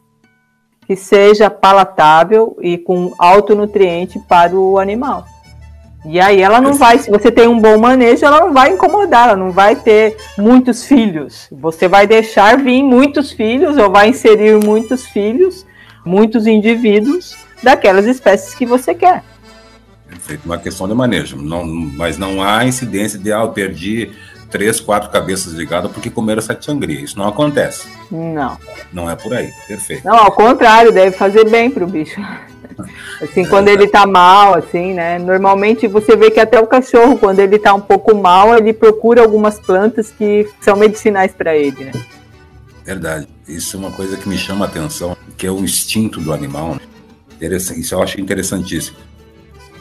que 0.86 0.96
seja 0.96 1.50
palatável 1.50 2.56
e 2.60 2.78
com 2.78 3.12
alto 3.18 3.54
nutriente 3.54 4.18
para 4.28 4.56
o 4.56 4.78
animal. 4.78 5.26
E 6.04 6.18
aí 6.18 6.40
ela 6.40 6.60
não 6.60 6.72
vai, 6.74 6.98
se 6.98 7.10
você 7.10 7.30
tem 7.30 7.46
um 7.46 7.60
bom 7.60 7.76
manejo, 7.76 8.24
ela 8.24 8.40
não 8.40 8.52
vai 8.52 8.70
incomodar, 8.70 9.28
ela 9.28 9.36
não 9.36 9.52
vai 9.52 9.76
ter 9.76 10.16
muitos 10.38 10.84
filhos. 10.84 11.48
Você 11.52 11.86
vai 11.86 12.06
deixar 12.06 12.56
vir 12.56 12.82
muitos 12.82 13.30
filhos 13.30 13.76
ou 13.76 13.90
vai 13.90 14.08
inserir 14.08 14.64
muitos 14.64 15.06
filhos, 15.06 15.66
muitos 16.04 16.46
indivíduos 16.46 17.36
daquelas 17.62 18.06
espécies 18.06 18.54
que 18.54 18.64
você 18.64 18.94
quer. 18.94 19.22
Feito 20.20 20.44
uma 20.44 20.58
questão 20.58 20.88
de 20.88 20.94
manejo, 20.94 21.36
não, 21.36 21.64
mas 21.64 22.18
não 22.18 22.42
há 22.42 22.64
incidência 22.64 23.18
de 23.18 23.32
ah, 23.32 23.40
eu 23.40 23.50
perdi 23.50 24.10
três, 24.50 24.80
quatro 24.80 25.10
cabeças 25.10 25.54
de 25.54 25.64
gado 25.64 25.88
porque 25.88 26.10
comeram 26.10 26.40
sete 26.42 26.64
sangria. 26.64 27.00
Isso 27.00 27.18
não 27.18 27.28
acontece. 27.28 27.86
Não. 28.10 28.58
Não 28.92 29.10
é 29.10 29.14
por 29.14 29.32
aí. 29.34 29.50
Perfeito. 29.66 30.04
Não, 30.04 30.16
ao 30.16 30.32
contrário, 30.32 30.92
deve 30.92 31.16
fazer 31.16 31.48
bem 31.48 31.70
pro 31.70 31.86
bicho. 31.86 32.20
Assim, 33.20 33.44
quando 33.44 33.66
ele 33.66 33.88
tá 33.88 34.06
mal, 34.06 34.54
assim, 34.54 34.94
né? 34.94 35.18
Normalmente 35.18 35.88
você 35.88 36.14
vê 36.14 36.30
que 36.30 36.38
até 36.38 36.60
o 36.60 36.66
cachorro, 36.66 37.18
quando 37.18 37.40
ele 37.40 37.58
tá 37.58 37.74
um 37.74 37.80
pouco 37.80 38.14
mal, 38.14 38.56
ele 38.56 38.72
procura 38.72 39.20
algumas 39.20 39.58
plantas 39.58 40.12
que 40.16 40.48
são 40.60 40.76
medicinais 40.76 41.32
para 41.32 41.56
ele, 41.56 41.86
né? 41.86 41.92
Verdade. 42.84 43.26
Isso 43.48 43.76
é 43.76 43.80
uma 43.80 43.90
coisa 43.90 44.16
que 44.16 44.28
me 44.28 44.38
chama 44.38 44.64
a 44.64 44.68
atenção, 44.68 45.16
que 45.36 45.44
é 45.44 45.50
o 45.50 45.58
instinto 45.58 46.20
do 46.20 46.32
animal. 46.32 46.76
Né? 46.76 46.80
Isso 47.76 47.94
eu 47.94 48.02
acho 48.02 48.20
interessantíssimo. 48.20 48.96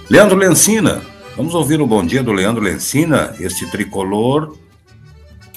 Leandro 0.09 0.37
Lencina, 0.37 1.01
Vamos 1.37 1.53
ouvir 1.53 1.79
o 1.79 1.85
bom 1.85 2.03
dia 2.03 2.23
do 2.23 2.31
Leandro 2.31 2.63
Lencina, 2.63 3.35
este 3.39 3.69
tricolor 3.69 4.57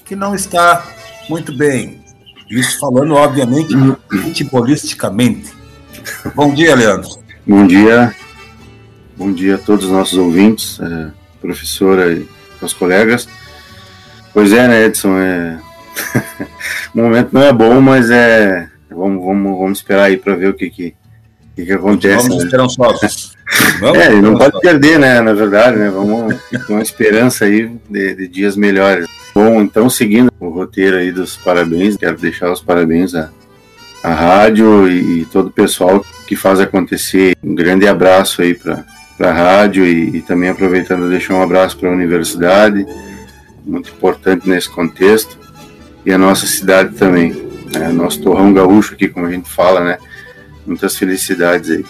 que 0.05 0.15
não 0.15 0.35
está 0.35 0.87
muito 1.27 1.57
bem. 1.57 2.05
Isso 2.51 2.79
falando, 2.79 3.15
obviamente, 3.15 3.73
futebolisticamente. 4.11 5.51
Bom 6.35 6.53
dia, 6.53 6.75
Leandro. 6.75 7.09
Bom 7.47 7.67
dia. 7.67 8.15
Bom 9.17 9.33
dia 9.33 9.55
a 9.55 9.59
todos 9.59 9.87
os 9.87 9.91
nossos 9.91 10.19
ouvintes, 10.19 10.79
é, 10.81 11.11
professora 11.41 12.13
e 12.13 12.29
meus 12.61 12.75
colegas. 12.75 13.27
Pois 14.35 14.53
é, 14.53 14.69
né, 14.69 14.85
Edson? 14.85 15.17
É... 15.19 15.59
o 16.95 16.99
momento 16.99 17.31
não 17.33 17.43
é 17.43 17.53
bom, 17.55 17.81
mas 17.81 18.11
é. 18.11 18.69
Vamos, 18.91 19.25
vamos, 19.25 19.59
vamos 19.59 19.79
esperar 19.79 20.05
aí 20.05 20.19
para 20.19 20.37
ver 20.37 20.51
o 20.51 20.55
que, 20.55 20.69
que, 20.69 20.95
que, 21.55 21.67
que 21.67 21.73
acontece. 21.73 22.29
Vamos 22.29 22.39
né? 22.39 22.45
esperançosos. 22.45 23.33
Vamos, 23.81 23.99
é, 23.99 24.11
não 24.11 24.37
pode 24.37 24.61
perder, 24.61 24.99
né? 24.99 25.21
Na 25.21 25.33
verdade, 25.33 25.77
né? 25.77 25.91
Vamos 25.91 26.35
com 26.67 26.75
uma 26.75 26.83
esperança 26.83 27.47
aí 27.47 27.71
de, 27.89 28.15
de, 28.15 28.29
dias 28.29 28.57
melhores. 28.57 29.09
Bom, 29.35 29.61
então 29.61 29.91
seguindo 29.91 30.31
o 30.39 30.49
roteiro 30.49 30.97
aí 30.97 31.11
dos 31.11 31.37
parabéns, 31.37 31.97
quero 31.97 32.17
deixar 32.17 32.53
os 32.53 32.61
parabéns 32.61 33.15
à, 33.15 33.31
à 34.03 34.15
rádio 34.15 34.89
e, 34.89 35.23
e 35.23 35.25
todo 35.25 35.49
o 35.49 35.53
pessoal 35.53 36.05
que 36.27 36.37
faz 36.37 36.61
acontecer. 36.61 37.37
Um 37.43 37.55
grande 37.55 37.89
abraço 37.89 38.43
aí 38.43 38.55
para 38.55 38.85
a 39.19 39.33
rádio 39.33 39.85
e, 39.85 40.19
e, 40.19 40.23
também 40.23 40.49
aproveitando 40.49 41.09
deixar 41.09 41.35
um 41.35 41.43
abraço 41.43 41.77
para 41.77 41.89
a 41.89 41.93
universidade, 41.93 42.87
muito 43.67 43.91
importante 43.91 44.49
nesse 44.49 44.69
contexto, 44.69 45.39
e 46.07 46.13
a 46.13 46.19
nossa 46.19 46.47
cidade 46.47 46.95
também, 46.95 47.33
né? 47.75 47.89
nosso 47.89 48.23
torrão 48.23 48.53
gaúcho 48.53 48.95
aqui, 48.95 49.09
como 49.09 49.27
a 49.27 49.31
gente 49.31 49.51
fala, 49.51 49.81
né? 49.81 49.99
Muitas 50.71 50.97
felicidades 50.97 51.69
aí. 51.69 51.85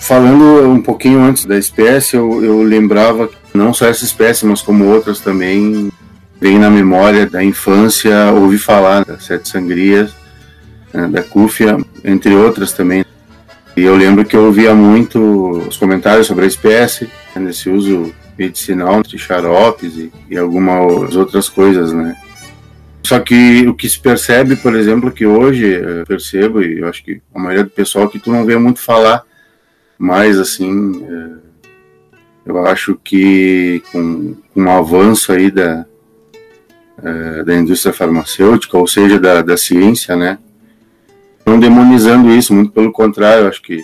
Falando 0.00 0.66
um 0.66 0.80
pouquinho 0.80 1.20
antes 1.20 1.44
da 1.44 1.58
espécie, 1.58 2.16
eu, 2.16 2.42
eu 2.42 2.62
lembrava 2.62 3.28
não 3.52 3.74
só 3.74 3.86
essa 3.86 4.06
espécie, 4.06 4.46
mas 4.46 4.62
como 4.62 4.86
outras 4.86 5.20
também, 5.20 5.92
vem 6.40 6.58
na 6.58 6.70
memória 6.70 7.26
da 7.26 7.44
infância, 7.44 8.32
ouvi 8.32 8.56
falar 8.56 9.04
das 9.04 9.24
sete 9.24 9.50
sangrias, 9.50 10.14
né, 10.94 11.08
da 11.08 11.22
cúfia, 11.22 11.76
entre 12.02 12.34
outras 12.34 12.72
também. 12.72 13.04
E 13.76 13.82
eu 13.82 13.94
lembro 13.94 14.24
que 14.24 14.34
eu 14.34 14.46
ouvia 14.46 14.74
muito 14.74 15.68
os 15.68 15.76
comentários 15.76 16.26
sobre 16.26 16.46
a 16.46 16.48
espécie, 16.48 17.10
né, 17.36 17.42
nesse 17.42 17.68
uso 17.68 18.14
medicinal 18.38 19.02
de 19.02 19.18
xaropes 19.18 19.94
e, 19.94 20.10
e 20.30 20.38
algumas 20.38 21.14
outras 21.14 21.50
coisas, 21.50 21.92
né? 21.92 22.16
Só 23.12 23.20
que 23.20 23.66
o 23.68 23.74
que 23.74 23.88
se 23.88 24.00
percebe, 24.00 24.56
por 24.56 24.74
exemplo, 24.74 25.10
que 25.10 25.26
hoje 25.26 25.66
eu 25.66 26.06
percebo, 26.06 26.62
e 26.62 26.78
eu 26.78 26.88
acho 26.88 27.04
que 27.04 27.20
a 27.34 27.38
maioria 27.38 27.64
do 27.64 27.70
pessoal 27.70 28.08
que 28.08 28.18
tu 28.18 28.30
não 28.32 28.44
vê 28.44 28.56
muito 28.56 28.80
falar 28.80 29.24
mas, 30.04 30.36
assim, 30.36 31.06
é, 31.08 31.30
eu 32.44 32.66
acho 32.66 32.98
que 33.04 33.80
com, 33.92 34.34
com 34.52 34.64
o 34.64 34.68
avanço 34.68 35.30
aí 35.30 35.48
da, 35.48 35.86
é, 37.00 37.44
da 37.44 37.54
indústria 37.54 37.92
farmacêutica, 37.92 38.76
ou 38.76 38.88
seja, 38.88 39.20
da, 39.20 39.42
da 39.42 39.56
ciência, 39.56 40.16
né, 40.16 40.40
não 41.46 41.60
demonizando 41.60 42.30
isso, 42.30 42.52
muito 42.52 42.72
pelo 42.72 42.90
contrário, 42.90 43.44
eu 43.44 43.48
acho 43.48 43.62
que 43.62 43.80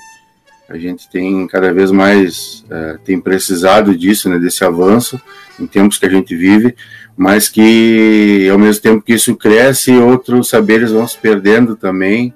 a 0.69 0.77
gente 0.77 1.09
tem 1.09 1.47
cada 1.47 1.73
vez 1.73 1.93
mais 1.93 2.64
é, 2.69 2.99
tem 3.05 3.21
precisado 3.21 3.97
disso, 3.97 4.29
né, 4.29 4.41
desse 4.41 4.64
avanço 4.64 5.21
em 5.61 5.69
tempos 5.69 5.99
que 5.99 6.07
a 6.07 6.11
gente 6.11 6.35
vive, 6.35 6.75
mas 7.19 7.49
que 7.49 8.49
ao 8.49 8.57
mesmo 8.57 8.81
tempo 8.81 9.03
que 9.03 9.13
isso 9.13 9.35
cresce, 9.35 9.91
outros 9.91 10.49
saberes 10.49 10.93
vão 10.93 11.07
se 11.07 11.19
perdendo 11.19 11.75
também, 11.75 12.33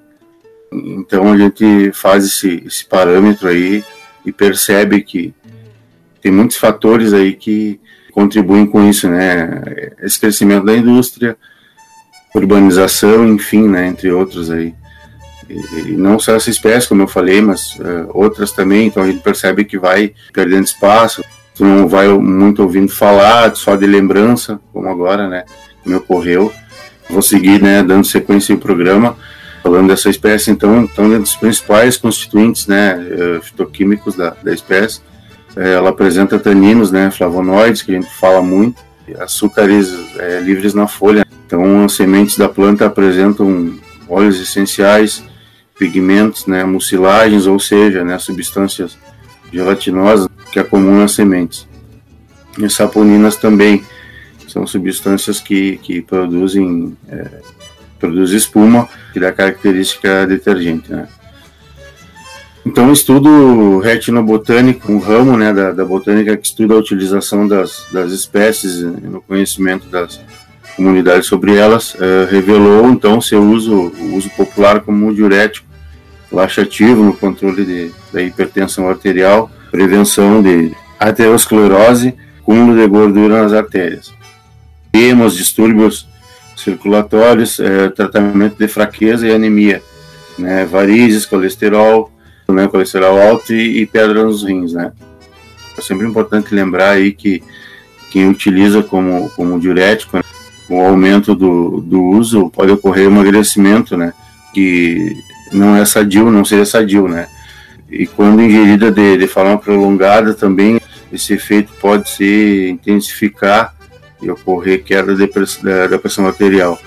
então 0.69 1.31
a 1.31 1.37
gente 1.37 1.93
faz 1.93 2.25
esse, 2.25 2.61
esse 2.65 2.83
parâmetro 2.83 3.47
aí 3.47 3.81
e 4.25 4.31
percebe 4.33 5.01
que 5.01 5.33
tem 6.21 6.33
muitos 6.33 6.57
fatores 6.57 7.13
aí 7.13 7.33
que 7.33 7.79
contribuem 8.11 8.65
com 8.65 8.87
isso, 8.87 9.07
né? 9.09 9.61
Esse 10.01 10.19
crescimento 10.19 10.65
da 10.65 10.75
indústria, 10.75 11.37
urbanização, 12.35 13.25
enfim, 13.25 13.69
né? 13.69 13.87
Entre 13.87 14.11
outros 14.11 14.51
aí. 14.51 14.73
E, 15.49 15.91
não 15.91 16.19
só 16.19 16.35
essa 16.35 16.49
espécie, 16.49 16.89
como 16.89 17.03
eu 17.03 17.07
falei, 17.07 17.41
mas 17.41 17.75
uh, 17.75 18.09
outras 18.13 18.51
também. 18.51 18.87
Então 18.87 19.03
a 19.03 19.07
gente 19.07 19.23
percebe 19.23 19.63
que 19.63 19.77
vai 19.77 20.13
perdendo 20.33 20.65
espaço. 20.65 21.23
Tu 21.63 21.65
não 21.65 21.87
vai 21.87 22.09
muito 22.09 22.61
ouvindo 22.61 22.91
falar, 22.91 23.55
só 23.55 23.77
de 23.77 23.87
lembrança, 23.87 24.59
como 24.73 24.89
agora, 24.89 25.29
né? 25.29 25.45
Me 25.85 25.95
ocorreu. 25.95 26.51
Vou 27.09 27.21
seguir, 27.21 27.61
né? 27.61 27.81
Dando 27.81 28.05
sequência 28.05 28.53
ao 28.53 28.59
programa 28.59 29.15
Falando 29.63 29.87
dessa 29.87 30.09
espécie, 30.09 30.51
então, 30.51 30.83
então 30.83 31.05
um 31.05 31.21
dos 31.21 31.37
principais 31.37 31.95
constituintes 31.95 32.67
né, 32.67 32.99
eh, 32.99 33.39
fitoquímicos 33.41 34.13
da, 34.13 34.31
da 34.43 34.53
espécie, 34.53 34.99
eh, 35.55 35.75
ela 35.75 35.91
apresenta 35.91 36.37
taninos, 36.37 36.91
né, 36.91 37.09
flavonoides, 37.09 37.81
que 37.81 37.93
a 37.93 37.95
gente 37.95 38.13
fala 38.13 38.41
muito, 38.41 38.83
açúcares 39.17 39.89
é, 40.19 40.41
livres 40.41 40.73
na 40.73 40.85
folha. 40.85 41.25
Então, 41.47 41.85
as 41.85 41.93
sementes 41.93 42.37
da 42.37 42.49
planta 42.49 42.87
apresentam 42.87 43.73
óleos 44.09 44.37
essenciais, 44.41 45.23
pigmentos, 45.79 46.45
né, 46.45 46.65
mucilagens, 46.65 47.47
ou 47.47 47.57
seja, 47.57 48.03
né, 48.03 48.19
substâncias 48.19 48.97
gelatinosas 49.49 50.27
que 50.53 50.59
é 50.59 50.63
comum 50.63 50.99
nas 50.99 51.13
sementes. 51.13 51.67
E 52.59 52.69
saponinas 52.69 53.35
também 53.35 53.83
são 54.47 54.67
substâncias 54.67 55.41
que, 55.41 55.77
que 55.77 55.99
produzem 55.99 56.95
é, 57.09 57.27
produz 57.99 58.31
espuma, 58.31 58.87
que 59.11 59.19
dá 59.19 59.31
característica 59.31 60.27
detergente. 60.27 60.91
Né? 60.91 61.07
Então, 62.63 62.93
estudo 62.93 63.79
retinobotânico, 63.79 64.91
um 64.91 64.99
ramo 64.99 65.35
né, 65.35 65.51
da, 65.51 65.71
da 65.71 65.83
botânica 65.83 66.37
que 66.37 66.45
estuda 66.45 66.75
a 66.75 66.77
utilização 66.77 67.47
das, 67.47 67.87
das 67.91 68.11
espécies 68.11 68.81
no 68.81 69.21
conhecimento 69.21 69.87
das 69.87 70.21
comunidades 70.75 71.27
sobre 71.27 71.55
elas, 71.55 71.95
uh, 71.95 72.27
revelou 72.29 72.89
então 72.89 73.19
seu 73.19 73.41
uso, 73.41 73.73
o 73.73 74.15
uso 74.15 74.29
popular 74.31 74.81
como 74.81 75.13
diurético 75.13 75.72
laxativo 76.33 77.03
no 77.03 77.13
controle 77.13 77.63
de, 77.63 77.91
da 78.11 78.21
hipertensão 78.21 78.89
arterial, 78.89 79.49
prevenção 79.71 80.41
de 80.41 80.71
aterosclerose, 80.99 82.15
cúmulo 82.43 82.75
de 82.75 82.87
gordura 82.87 83.43
nas 83.43 83.53
artérias. 83.53 84.11
Temos 84.91 85.37
distúrbios 85.37 86.07
circulatórios, 86.55 87.59
é, 87.59 87.89
tratamento 87.89 88.57
de 88.57 88.67
fraqueza 88.67 89.27
e 89.27 89.33
anemia, 89.33 89.81
né, 90.37 90.65
varizes, 90.65 91.25
colesterol, 91.25 92.11
né, 92.47 92.67
colesterol 92.67 93.21
alto 93.21 93.53
e, 93.53 93.81
e 93.81 93.85
pedra 93.85 94.23
nos 94.23 94.43
rins, 94.43 94.73
né. 94.73 94.91
É 95.77 95.81
sempre 95.81 96.07
importante 96.07 96.53
lembrar 96.53 96.91
aí 96.91 97.11
que 97.11 97.43
quem 98.11 98.29
utiliza 98.29 98.83
como, 98.83 99.29
como 99.31 99.59
diurético, 99.59 100.17
né, 100.17 100.23
o 100.69 100.79
aumento 100.79 101.35
do, 101.35 101.81
do 101.81 102.01
uso 102.03 102.49
pode 102.49 102.71
ocorrer 102.71 103.05
emagrecimento, 103.05 103.97
né, 103.97 104.13
que 104.53 105.15
não 105.53 105.75
é 105.75 105.85
sadio, 105.85 106.31
não 106.31 106.43
seria 106.43 106.65
sadio, 106.65 107.07
né. 107.07 107.27
E 107.89 108.07
quando 108.07 108.41
ingerida 108.41 108.91
de, 108.91 109.17
de 109.17 109.27
forma 109.27 109.57
prolongada 109.57 110.33
também, 110.33 110.81
esse 111.11 111.33
efeito 111.33 111.71
pode 111.79 112.09
se 112.09 112.69
intensificar 112.71 113.75
e 114.21 114.31
ocorrer 114.31 114.83
queda 114.83 115.15
da, 115.15 115.87
da 115.87 115.99
pressão 115.99 116.25
arterial. 116.25 116.79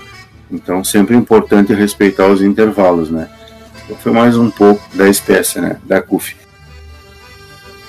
Então, 0.51 0.83
sempre 0.83 1.15
é 1.15 1.17
importante 1.17 1.73
respeitar 1.73 2.27
os 2.27 2.41
intervalos, 2.41 3.09
né? 3.09 3.29
Então, 3.85 3.97
foi 3.97 4.11
mais 4.11 4.37
um 4.37 4.49
pouco 4.49 4.83
da 4.95 5.07
espécie, 5.07 5.61
né? 5.61 5.77
Da 5.83 6.01
CUF. 6.01 6.35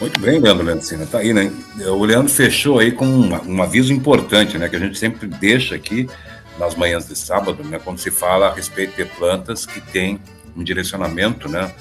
Muito 0.00 0.20
bem, 0.20 0.38
Leandro 0.38 0.64
Leandrina, 0.64 1.06
tá 1.06 1.18
aí, 1.18 1.32
né? 1.32 1.50
O 1.86 2.04
Leandro 2.04 2.32
fechou 2.32 2.78
aí 2.78 2.92
com 2.92 3.04
um, 3.04 3.62
aviso 3.62 3.92
importante, 3.92 4.56
né? 4.56 4.68
Que 4.68 4.76
a 4.76 4.78
gente 4.78 4.96
sempre 4.96 5.26
deixa 5.26 5.74
aqui 5.74 6.08
nas 6.56 6.76
manhãs 6.76 7.08
de 7.08 7.16
sábado, 7.16 7.64
né? 7.64 7.80
Quando 7.82 7.98
se 7.98 8.10
fala 8.10 8.48
a 8.48 8.54
respeito 8.54 8.96
de 8.96 9.04
plantas 9.04 9.66
que 9.66 9.80
têm 9.80 10.20
um 10.56 10.62
direcionamento, 10.62 11.48
né? 11.48 11.72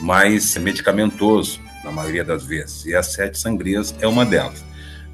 Mais 0.00 0.56
medicamentoso, 0.56 1.60
na 1.86 1.92
maioria 1.92 2.24
das 2.24 2.44
vezes. 2.44 2.84
E 2.84 2.94
as 2.94 3.12
sete 3.12 3.38
sangrias 3.38 3.94
é 4.00 4.06
uma 4.06 4.26
delas. 4.26 4.64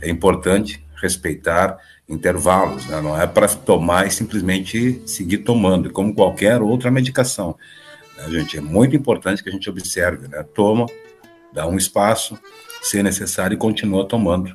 É 0.00 0.08
importante 0.08 0.84
respeitar 1.00 1.78
intervalos, 2.08 2.86
né? 2.86 3.00
não 3.00 3.20
é 3.20 3.26
para 3.26 3.48
tomar 3.48 4.06
e 4.06 4.10
simplesmente 4.10 5.02
seguir 5.06 5.38
tomando, 5.38 5.90
como 5.90 6.14
qualquer 6.14 6.60
outra 6.60 6.90
medicação. 6.90 7.56
Né, 8.16 8.30
gente? 8.30 8.58
É 8.58 8.60
muito 8.60 8.94
importante 8.96 9.42
que 9.42 9.48
a 9.48 9.52
gente 9.52 9.68
observe, 9.70 10.28
né? 10.28 10.42
toma, 10.54 10.86
dá 11.52 11.66
um 11.66 11.76
espaço, 11.76 12.38
se 12.82 13.02
necessário, 13.02 13.54
e 13.54 13.58
continua 13.58 14.06
tomando 14.06 14.54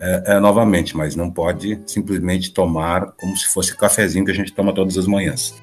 é, 0.00 0.34
é, 0.34 0.40
novamente, 0.40 0.96
mas 0.96 1.14
não 1.14 1.30
pode 1.30 1.80
simplesmente 1.86 2.52
tomar 2.52 3.12
como 3.12 3.36
se 3.36 3.46
fosse 3.48 3.76
cafezinho 3.76 4.24
que 4.24 4.30
a 4.30 4.34
gente 4.34 4.52
toma 4.52 4.74
todas 4.74 4.96
as 4.96 5.06
manhãs. 5.06 5.54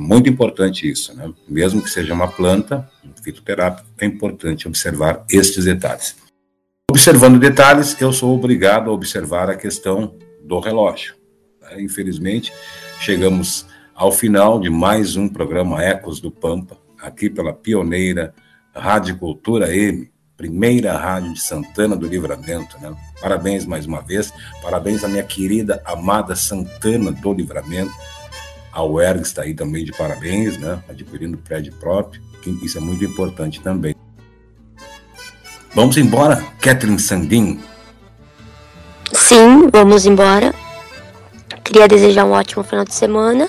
Muito 0.00 0.30
importante 0.30 0.90
isso, 0.90 1.14
né? 1.14 1.30
mesmo 1.46 1.82
que 1.82 1.90
seja 1.90 2.14
uma 2.14 2.26
planta, 2.26 2.88
fitoterápico, 3.22 3.86
é 3.98 4.06
importante 4.06 4.66
observar 4.66 5.22
estes 5.30 5.66
detalhes. 5.66 6.16
Observando 6.90 7.38
detalhes, 7.38 8.00
eu 8.00 8.10
sou 8.10 8.34
obrigado 8.34 8.88
a 8.88 8.94
observar 8.94 9.50
a 9.50 9.56
questão 9.56 10.14
do 10.42 10.58
relógio. 10.58 11.14
Né? 11.60 11.82
Infelizmente, 11.82 12.50
chegamos 12.98 13.66
ao 13.94 14.10
final 14.10 14.58
de 14.58 14.70
mais 14.70 15.16
um 15.16 15.28
programa 15.28 15.84
Ecos 15.84 16.18
do 16.18 16.30
Pampa, 16.30 16.78
aqui 16.98 17.28
pela 17.28 17.52
pioneira 17.52 18.32
Rádio 18.74 19.18
Cultura 19.18 19.76
M, 19.76 20.10
primeira 20.34 20.96
rádio 20.96 21.34
de 21.34 21.40
Santana 21.42 21.94
do 21.94 22.06
Livramento. 22.06 22.80
Né? 22.80 22.96
Parabéns 23.20 23.66
mais 23.66 23.84
uma 23.84 24.00
vez, 24.00 24.32
parabéns 24.62 25.04
à 25.04 25.08
minha 25.08 25.22
querida, 25.22 25.82
amada 25.84 26.34
Santana 26.34 27.12
do 27.12 27.34
Livramento. 27.34 27.92
A 28.72 28.84
UERG 28.84 29.22
está 29.22 29.42
aí 29.42 29.54
também 29.54 29.84
de 29.84 29.92
parabéns, 29.92 30.56
né? 30.58 30.82
adquirindo 30.88 31.36
prédio 31.38 31.72
próprio, 31.74 32.22
isso 32.62 32.78
é 32.78 32.80
muito 32.80 33.04
importante 33.04 33.60
também. 33.60 33.94
Vamos 35.74 35.96
embora, 35.96 36.44
Kathleen 36.60 36.98
Sandin? 36.98 37.60
Sim, 39.12 39.68
vamos 39.72 40.06
embora. 40.06 40.54
Queria 41.64 41.86
desejar 41.86 42.24
um 42.24 42.32
ótimo 42.32 42.64
final 42.64 42.84
de 42.84 42.94
semana 42.94 43.48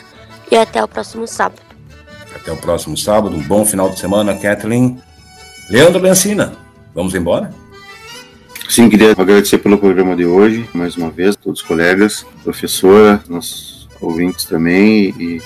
e 0.52 0.58
até 0.58 0.84
o 0.84 0.88
próximo 0.88 1.28
sábado. 1.28 1.62
Até 2.36 2.52
o 2.52 2.58
próximo 2.58 2.98
sábado, 2.98 3.36
um 3.36 3.42
bom 3.42 3.66
final 3.66 3.90
de 3.90 4.00
semana, 4.00 4.36
Kathleen. 4.36 5.02
Leandro 5.70 6.02
Lencina, 6.02 6.54
vamos 6.94 7.16
embora? 7.16 7.54
Sim, 8.70 8.90
queria 8.90 9.12
agradecer 9.12 9.58
pelo 9.58 9.78
programa 9.78 10.16
de 10.16 10.26
hoje, 10.26 10.70
mais 10.74 10.96
uma 10.96 11.10
vez, 11.10 11.36
todos 11.36 11.62
os 11.62 11.68
colegas, 11.68 12.26
professora, 12.44 13.22
nossos 13.28 13.81
ouvintes 14.02 14.46
também, 14.46 15.14
e 15.20 15.42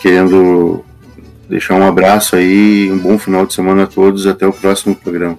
querendo 0.00 0.84
deixar 1.48 1.74
um 1.74 1.86
abraço 1.86 2.36
aí, 2.36 2.90
um 2.90 2.98
bom 2.98 3.18
final 3.18 3.46
de 3.46 3.54
semana 3.54 3.84
a 3.84 3.86
todos, 3.86 4.26
até 4.26 4.46
o 4.46 4.52
próximo 4.52 4.94
programa. 4.94 5.38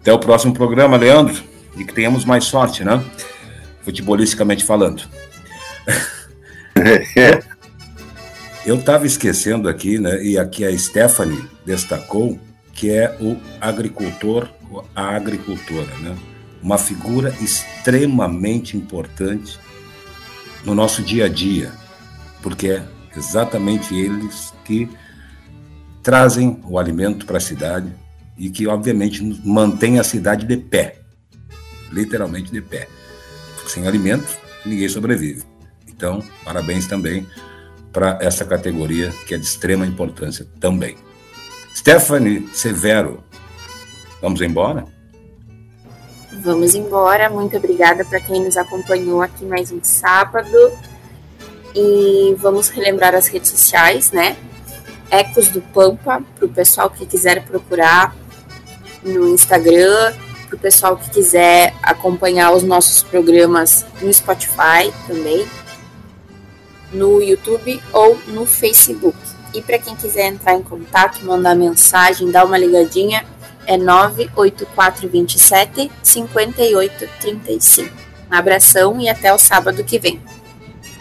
Até 0.00 0.12
o 0.12 0.18
próximo 0.18 0.52
programa, 0.52 0.96
Leandro. 0.96 1.42
E 1.76 1.84
que 1.84 1.92
tenhamos 1.92 2.24
mais 2.24 2.44
sorte, 2.44 2.84
né? 2.84 3.02
Futebolisticamente 3.82 4.64
falando. 4.64 5.02
É. 7.16 7.40
Eu 8.66 8.74
estava 8.76 9.06
esquecendo 9.06 9.68
aqui, 9.68 9.98
né? 9.98 10.22
E 10.22 10.36
aqui 10.36 10.64
a 10.64 10.76
Stephanie 10.76 11.44
destacou 11.64 12.38
que 12.72 12.90
é 12.90 13.16
o 13.20 13.36
agricultor, 13.60 14.48
a 14.94 15.14
agricultora, 15.14 15.88
né? 16.00 16.16
Uma 16.60 16.76
figura 16.76 17.32
extremamente 17.40 18.76
importante 18.76 19.58
no 20.64 20.74
nosso 20.74 21.02
dia 21.02 21.26
a 21.26 21.28
dia, 21.28 21.72
porque 22.42 22.68
é 22.68 22.84
exatamente 23.16 23.94
eles 23.94 24.52
que 24.64 24.88
trazem 26.02 26.60
o 26.64 26.78
alimento 26.78 27.26
para 27.26 27.38
a 27.38 27.40
cidade, 27.40 27.92
e 28.36 28.50
que, 28.50 28.66
obviamente, 28.66 29.22
mantém 29.44 30.00
a 30.00 30.02
cidade 30.02 30.44
de 30.44 30.56
pé 30.56 31.04
literalmente 31.94 32.50
de 32.50 32.60
pé. 32.60 32.88
Sem 33.66 33.86
alimentos, 33.86 34.36
ninguém 34.66 34.88
sobrevive. 34.88 35.44
Então, 35.88 36.22
parabéns 36.44 36.86
também 36.86 37.26
para 37.92 38.18
essa 38.20 38.44
categoria 38.44 39.10
que 39.26 39.34
é 39.34 39.38
de 39.38 39.46
extrema 39.46 39.86
importância 39.86 40.46
também. 40.60 40.96
Stephanie 41.74 42.48
Severo, 42.52 43.22
vamos 44.20 44.40
embora? 44.40 44.84
Vamos 46.44 46.74
embora. 46.74 47.30
Muito 47.30 47.56
obrigada 47.56 48.04
para 48.04 48.20
quem 48.20 48.44
nos 48.44 48.58
acompanhou 48.58 49.22
aqui 49.22 49.46
mais 49.46 49.72
um 49.72 49.82
sábado. 49.82 50.70
E 51.74 52.36
vamos 52.38 52.68
relembrar 52.68 53.14
as 53.14 53.28
redes 53.28 53.50
sociais, 53.50 54.12
né? 54.12 54.36
Ecos 55.10 55.48
do 55.48 55.62
Pampa, 55.62 56.22
para 56.36 56.44
o 56.44 56.48
pessoal 56.50 56.90
que 56.90 57.06
quiser 57.06 57.42
procurar 57.46 58.14
no 59.02 59.26
Instagram, 59.30 60.12
para 60.46 60.56
o 60.56 60.58
pessoal 60.58 60.98
que 60.98 61.08
quiser 61.08 61.74
acompanhar 61.82 62.52
os 62.52 62.62
nossos 62.62 63.02
programas 63.02 63.86
no 64.02 64.12
Spotify 64.12 64.92
também, 65.06 65.48
no 66.92 67.22
YouTube 67.22 67.82
ou 67.90 68.18
no 68.26 68.44
Facebook. 68.44 69.16
E 69.54 69.62
para 69.62 69.78
quem 69.78 69.96
quiser 69.96 70.26
entrar 70.26 70.54
em 70.54 70.62
contato, 70.62 71.24
mandar 71.24 71.54
mensagem, 71.54 72.30
dar 72.30 72.44
uma 72.44 72.58
ligadinha, 72.58 73.24
é 73.66 73.76
98427 73.76 75.90
5835. 76.02 77.94
Um 78.30 78.34
abração 78.34 79.00
e 79.00 79.08
até 79.08 79.32
o 79.32 79.38
sábado 79.38 79.82
que 79.84 79.98
vem. 79.98 80.20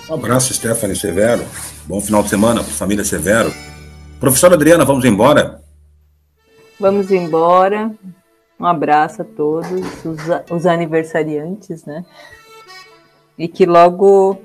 Um 0.09 0.15
abraço, 0.15 0.53
Stephanie 0.53 0.95
Severo. 0.95 1.43
Bom 1.85 1.99
final 1.99 2.23
de 2.23 2.29
semana 2.29 2.63
para 2.63 2.73
família 2.73 3.03
Severo. 3.03 3.53
Professora 4.19 4.55
Adriana, 4.55 4.85
vamos 4.85 5.03
embora? 5.05 5.61
Vamos 6.79 7.11
embora. 7.11 7.91
Um 8.59 8.65
abraço 8.65 9.21
a 9.21 9.25
todos 9.25 9.69
os, 10.05 10.19
os 10.49 10.65
aniversariantes, 10.65 11.85
né? 11.85 12.05
E 13.37 13.47
que 13.47 13.65
logo 13.65 14.39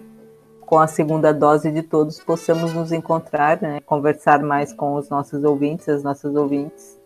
com 0.69 0.79
a 0.79 0.87
segunda 0.87 1.33
dose 1.33 1.71
de 1.71 1.83
todos 1.83 2.21
possamos 2.21 2.75
nos 2.75 2.93
encontrar, 2.93 3.59
né? 3.63 3.81
conversar 3.87 4.43
mais 4.43 4.71
com 4.71 4.97
os 4.97 5.09
nossos 5.09 5.43
ouvintes, 5.43 5.89
as 5.89 6.03
nossas 6.03 6.35
ouvintes, 6.35 6.98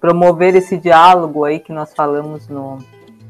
promover 0.00 0.54
esse 0.54 0.76
diálogo 0.76 1.44
aí 1.44 1.60
que 1.60 1.72
nós 1.72 1.92
falamos 1.94 2.48
no, 2.48 2.78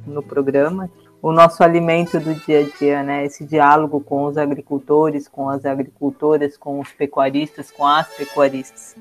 no 0.07 0.23
programa, 0.23 0.89
o 1.21 1.33
nosso 1.33 1.63
alimento 1.63 2.19
do 2.19 2.35
dia 2.35 2.61
a 2.61 2.79
dia, 2.79 3.03
né? 3.03 3.27
Esse 3.27 3.45
diálogo 3.45 4.01
com 4.01 4.25
os 4.25 4.39
agricultores, 4.39 5.29
com 5.29 5.51
as 5.51 5.67
agricultoras, 5.67 6.57
com 6.57 6.81
os 6.81 6.91
pecuaristas, 6.93 7.71
com 7.71 7.85
as 7.85 8.09
pecuaristas. 8.09 8.97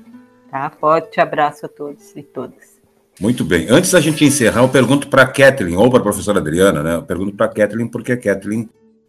Tá? 0.50 0.70
Forte 0.78 1.20
abraço 1.20 1.64
a 1.64 1.68
todos 1.68 2.14
e 2.14 2.22
todas. 2.22 2.80
Muito 3.18 3.44
bem. 3.44 3.66
Antes 3.70 3.92
da 3.92 4.00
gente 4.00 4.24
encerrar, 4.24 4.62
eu 4.62 4.68
pergunto 4.68 5.08
para 5.08 5.22
a 5.22 5.26
Kathleen, 5.26 5.76
ou 5.76 5.90
para 5.90 6.00
a 6.00 6.02
professora 6.02 6.40
Adriana, 6.40 6.82
né? 6.82 6.96
Eu 6.96 7.02
pergunto 7.02 7.36
para 7.36 7.46
a 7.46 7.50
Kathleen, 7.50 7.86
porque 7.86 8.12
a 8.12 8.20
Kathleen 8.20 8.68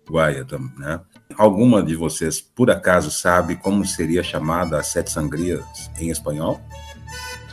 Guaia, 0.10 0.46
né? 0.78 1.00
Alguma 1.38 1.82
de 1.82 1.96
vocês, 1.96 2.42
por 2.42 2.70
acaso, 2.70 3.10
sabe 3.10 3.56
como 3.56 3.86
seria 3.86 4.22
chamada 4.22 4.78
as 4.78 4.88
sete 4.88 5.12
sangrias 5.12 5.64
em 6.00 6.10
espanhol? 6.10 6.60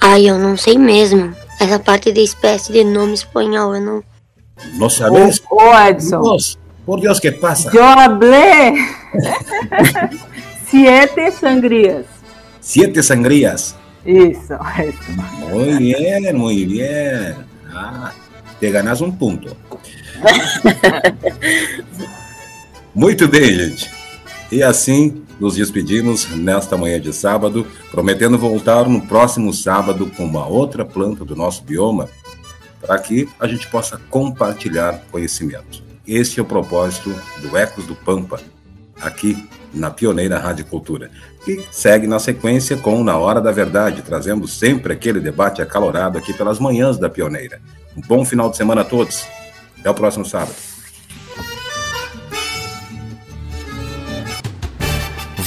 Ai, 0.00 0.28
eu 0.28 0.38
não 0.38 0.56
sei 0.56 0.78
mesmo. 0.78 1.34
Essa 1.60 1.78
parte 1.78 2.12
da 2.12 2.20
espécie 2.20 2.72
de 2.72 2.84
nome 2.84 3.14
espanhol, 3.14 3.74
eu 3.74 3.80
não. 3.80 4.04
¿No 4.74 4.90
sabes? 4.90 5.40
Ô, 5.50 5.56
ô, 5.56 5.88
Edson. 5.88 6.22
Por 6.84 7.00
Dios, 7.00 7.20
¿qué 7.20 7.32
pasa? 7.32 7.70
Eu 7.74 7.84
hablé 7.84 8.74
siete 10.70 11.30
sangrias. 11.32 12.04
Siete 12.60 13.02
sangrías. 13.02 13.74
Isso, 14.04 14.54
isso. 14.78 15.12
Muy 15.48 15.78
bien, 15.78 16.36
muy 16.36 16.66
bien. 16.66 17.34
Ah, 17.74 18.12
te 18.60 18.70
ganas 18.70 19.00
um 19.00 19.10
ponto. 19.10 19.56
Muito 22.94 23.28
bem, 23.28 23.54
gente. 23.54 23.90
E 24.50 24.62
assim 24.62 25.22
nos 25.38 25.56
despedimos 25.56 26.28
nesta 26.30 26.76
manhã 26.76 27.00
de 27.00 27.12
sábado, 27.12 27.66
prometendo 27.90 28.38
voltar 28.38 28.88
no 28.88 29.00
próximo 29.02 29.52
sábado 29.52 30.10
com 30.16 30.24
uma 30.24 30.46
outra 30.46 30.84
planta 30.84 31.24
do 31.24 31.36
nosso 31.36 31.62
bioma, 31.62 32.08
para 32.80 32.98
que 32.98 33.28
a 33.38 33.46
gente 33.46 33.68
possa 33.68 34.00
compartilhar 34.08 35.02
conhecimento. 35.10 35.82
Este 36.06 36.40
é 36.40 36.42
o 36.42 36.46
propósito 36.46 37.14
do 37.40 37.56
Ecos 37.56 37.86
do 37.86 37.94
Pampa, 37.94 38.40
aqui 39.00 39.48
na 39.72 39.90
Pioneira 39.90 40.38
Rádio 40.38 40.64
Cultura, 40.64 41.10
que 41.44 41.64
segue 41.70 42.06
na 42.06 42.18
sequência 42.18 42.76
com 42.76 43.04
Na 43.04 43.16
Hora 43.18 43.40
da 43.40 43.52
Verdade, 43.52 44.02
trazendo 44.02 44.48
sempre 44.48 44.92
aquele 44.92 45.20
debate 45.20 45.62
acalorado 45.62 46.18
aqui 46.18 46.32
pelas 46.32 46.58
manhãs 46.58 46.98
da 46.98 47.08
Pioneira. 47.08 47.60
Um 47.96 48.00
bom 48.00 48.24
final 48.24 48.50
de 48.50 48.56
semana 48.56 48.80
a 48.80 48.84
todos. 48.84 49.26
Até 49.78 49.90
o 49.90 49.94
próximo 49.94 50.24
sábado. 50.24 50.67